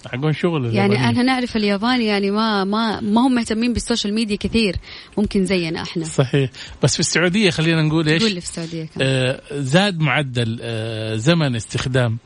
حقون 0.06 0.34
شغل 0.34 0.76
يعني. 0.76 1.10
أنا 1.10 1.24
نعرف 1.24 1.58
اليابان 1.58 2.02
يعني 2.02 2.32
ما 2.32 2.64
ما 2.64 3.00
ما 3.02 3.28
هم 3.28 3.36
مهتمين 3.36 3.74
بالسوشيال 3.74 4.14
ميديا 4.14 4.36
كثير. 4.36 4.76
ممكن 5.18 5.46
زينا 5.46 5.82
إحنا. 5.82 6.06
صحيح. 6.06 6.50
بس 6.84 6.94
في 6.94 7.00
السعودية 7.00 7.50
خلينا 7.50 7.82
نقول 7.82 8.08
إيش؟ 8.08 8.24
قول 8.24 8.32
في 8.32 8.38
السعودية 8.38 8.84
كمان 8.84 9.08
آه، 9.08 9.42
زاد 9.52 10.00
معدل 10.00 10.60
آه، 10.62 11.16
زمن 11.16 11.56
استخدام 11.56 12.18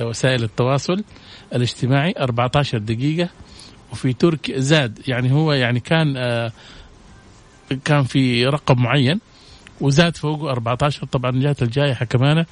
آه، 0.00 0.06
وسائل 0.06 0.42
التواصل 0.42 1.04
الاجتماعي 1.54 2.14
14 2.18 2.78
دقيقة. 2.78 3.28
وفي 3.92 4.12
تركيا 4.12 4.60
زاد 4.60 4.98
يعني 5.08 5.32
هو 5.32 5.52
يعني 5.52 5.80
كان 5.80 6.14
آه، 6.16 6.52
كان 7.84 8.04
في 8.04 8.46
رقم 8.46 8.82
معين 8.82 9.20
وزاد 9.80 10.16
فوقه 10.16 10.50
14 10.50 11.06
طبعا 11.06 11.40
جات 11.40 11.62
الجائحة 11.62 12.04
كمان 12.04 12.44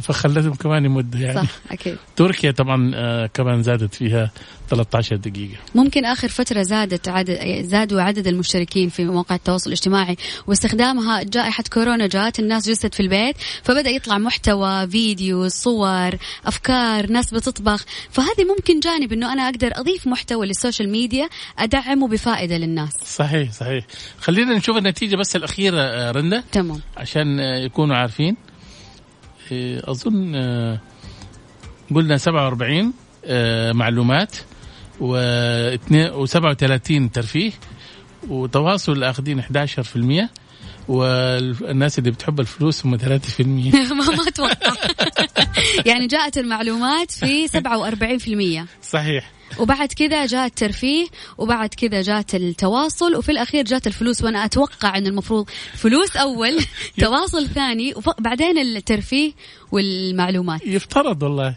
فخلتهم 0.00 0.54
كمان 0.54 0.84
يمدوا 0.84 1.20
يعني. 1.20 1.34
صح 1.34 1.50
أكيد. 1.70 1.96
تركيا 2.16 2.50
طبعا 2.50 2.92
آه 2.94 3.26
كمان 3.26 3.62
زادت 3.62 3.94
فيها 3.94 4.30
13 4.70 5.16
دقيقة. 5.16 5.56
ممكن 5.74 6.04
آخر 6.04 6.28
فترة 6.28 6.62
زادت 6.62 7.08
عدد 7.08 7.62
زادوا 7.62 8.02
عدد 8.02 8.26
المشتركين 8.26 8.88
في 8.88 9.04
مواقع 9.04 9.34
التواصل 9.34 9.66
الاجتماعي 9.70 10.16
واستخدامها 10.46 11.22
جائحة 11.22 11.64
كورونا 11.72 12.06
جات 12.06 12.38
الناس 12.38 12.66
جلست 12.68 12.94
في 12.94 13.00
البيت 13.00 13.36
فبدأ 13.62 13.90
يطلع 13.90 14.18
محتوى 14.18 14.88
فيديو 14.88 15.48
صور 15.48 16.10
أفكار 16.46 17.10
ناس 17.10 17.34
بتطبخ. 17.34 17.84
فهذه 18.10 18.44
ممكن 18.56 18.80
جانب 18.80 19.12
أنه 19.12 19.32
أنا 19.32 19.42
أقدر 19.48 19.70
أضيف 19.74 20.06
محتوى 20.06 20.46
لل 20.46 20.57
social 20.57 20.88
media 20.88 21.28
أدعمه 21.58 22.08
بفائدة 22.08 22.56
للناس. 22.56 22.92
صحيح 23.04 23.52
صحيح. 23.52 23.84
خلينا 24.20 24.54
نشوف 24.54 24.76
النتيجة 24.76 25.16
بس 25.16 25.36
الأخيرة 25.36 25.80
آه، 25.80 26.10
رندا. 26.10 26.42
تمام. 26.52 26.80
عشان 26.96 27.40
آه، 27.40 27.58
يكونوا 27.58 27.96
عارفين. 27.96 28.36
إيه، 29.52 29.80
أظن 29.84 30.34
آه، 30.34 30.80
قلنا 31.94 32.16
47 32.16 32.92
آه، 33.24 33.72
معلومات 33.72 34.36
و37 35.00 37.10
ترفيه 37.12 37.52
وتواصل 38.28 39.04
اخذين 39.04 39.40
11% 39.40 40.28
والناس 40.88 41.98
اللي 41.98 42.10
بتحب 42.10 42.40
الفلوس 42.40 42.86
هم 42.86 42.98
3% 42.98 43.00
ما 43.40 43.92
ما 43.92 44.28
أتوقع. 44.28 44.72
يعني 45.86 46.06
جاءت 46.06 46.38
المعلومات 46.38 47.10
في 47.10 47.48
47% 47.48 48.68
صحيح. 48.82 49.30
وبعد 49.58 49.92
كذا 49.92 50.26
جاء 50.26 50.46
الترفيه 50.46 51.06
وبعد 51.38 51.68
كذا 51.68 52.02
جات 52.02 52.34
التواصل 52.34 53.14
وفي 53.14 53.32
الأخير 53.32 53.64
جات 53.64 53.86
الفلوس. 53.86 54.24
وأنا 54.24 54.44
أتوقع 54.44 54.98
إن 54.98 55.06
المفروض 55.06 55.50
فلوس 55.74 56.16
أول 56.16 56.58
تواصل 57.00 57.46
ثاني 57.48 57.94
وبعدين 57.94 58.58
الترفيه 58.58 59.32
والمعلومات. 59.72 60.66
يفترض 60.66 61.22
والله. 61.22 61.54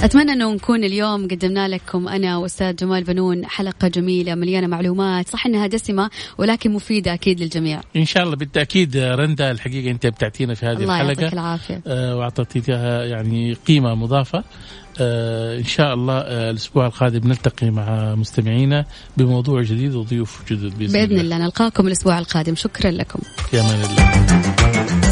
أتمنى 0.00 0.32
أنه 0.32 0.52
نكون 0.52 0.84
اليوم 0.84 1.28
قدمنا 1.28 1.68
لكم 1.68 2.08
أنا 2.08 2.36
وأستاذ 2.36 2.76
جمال 2.76 3.04
بنون 3.04 3.46
حلقة 3.46 3.88
جميلة 3.88 4.34
مليانة 4.34 4.66
معلومات 4.66 5.28
صح 5.28 5.46
إنها 5.46 5.66
دسمة 5.66 6.10
ولكن 6.38 6.72
مفيدة 6.72 7.14
أكيد 7.14 7.40
للجميع. 7.40 7.80
إن 7.96 8.04
شاء 8.04 8.22
الله 8.22 8.36
بالتأكيد 8.36 8.96
رندا 8.96 9.50
الحقيقة 9.50 9.90
أنت 9.90 10.06
بتعطينا 10.06 10.54
في 10.54 10.66
هذه 10.66 10.72
الله 10.72 11.00
الحلقة. 11.00 11.20
يعطيك 11.22 11.32
العافية. 11.32 11.82
آه 11.86 12.16
واعطيتها 12.16 13.04
يعني 13.04 13.54
قيمة 13.54 13.94
مضافة. 13.94 14.44
آه 15.00 15.58
إن 15.58 15.64
شاء 15.64 15.94
الله 15.94 16.18
آه 16.18 16.50
الأسبوع 16.50 16.86
القادم 16.86 17.28
نلتقي 17.28 17.70
مع 17.70 18.14
مستمعينا 18.14 18.84
بموضوع 19.16 19.62
جديد 19.62 19.94
وضيوف 19.94 20.52
جدد 20.52 20.78
بإذن, 20.78 20.92
بإذن 20.92 21.20
الله 21.20 21.38
نلقاكم 21.38 21.86
الأسبوع 21.86 22.18
القادم. 22.18 22.54
شكرا 22.54 22.90
لكم. 22.90 23.20
في 23.50 23.60
أمان 23.60 23.80
الله. 23.80 25.05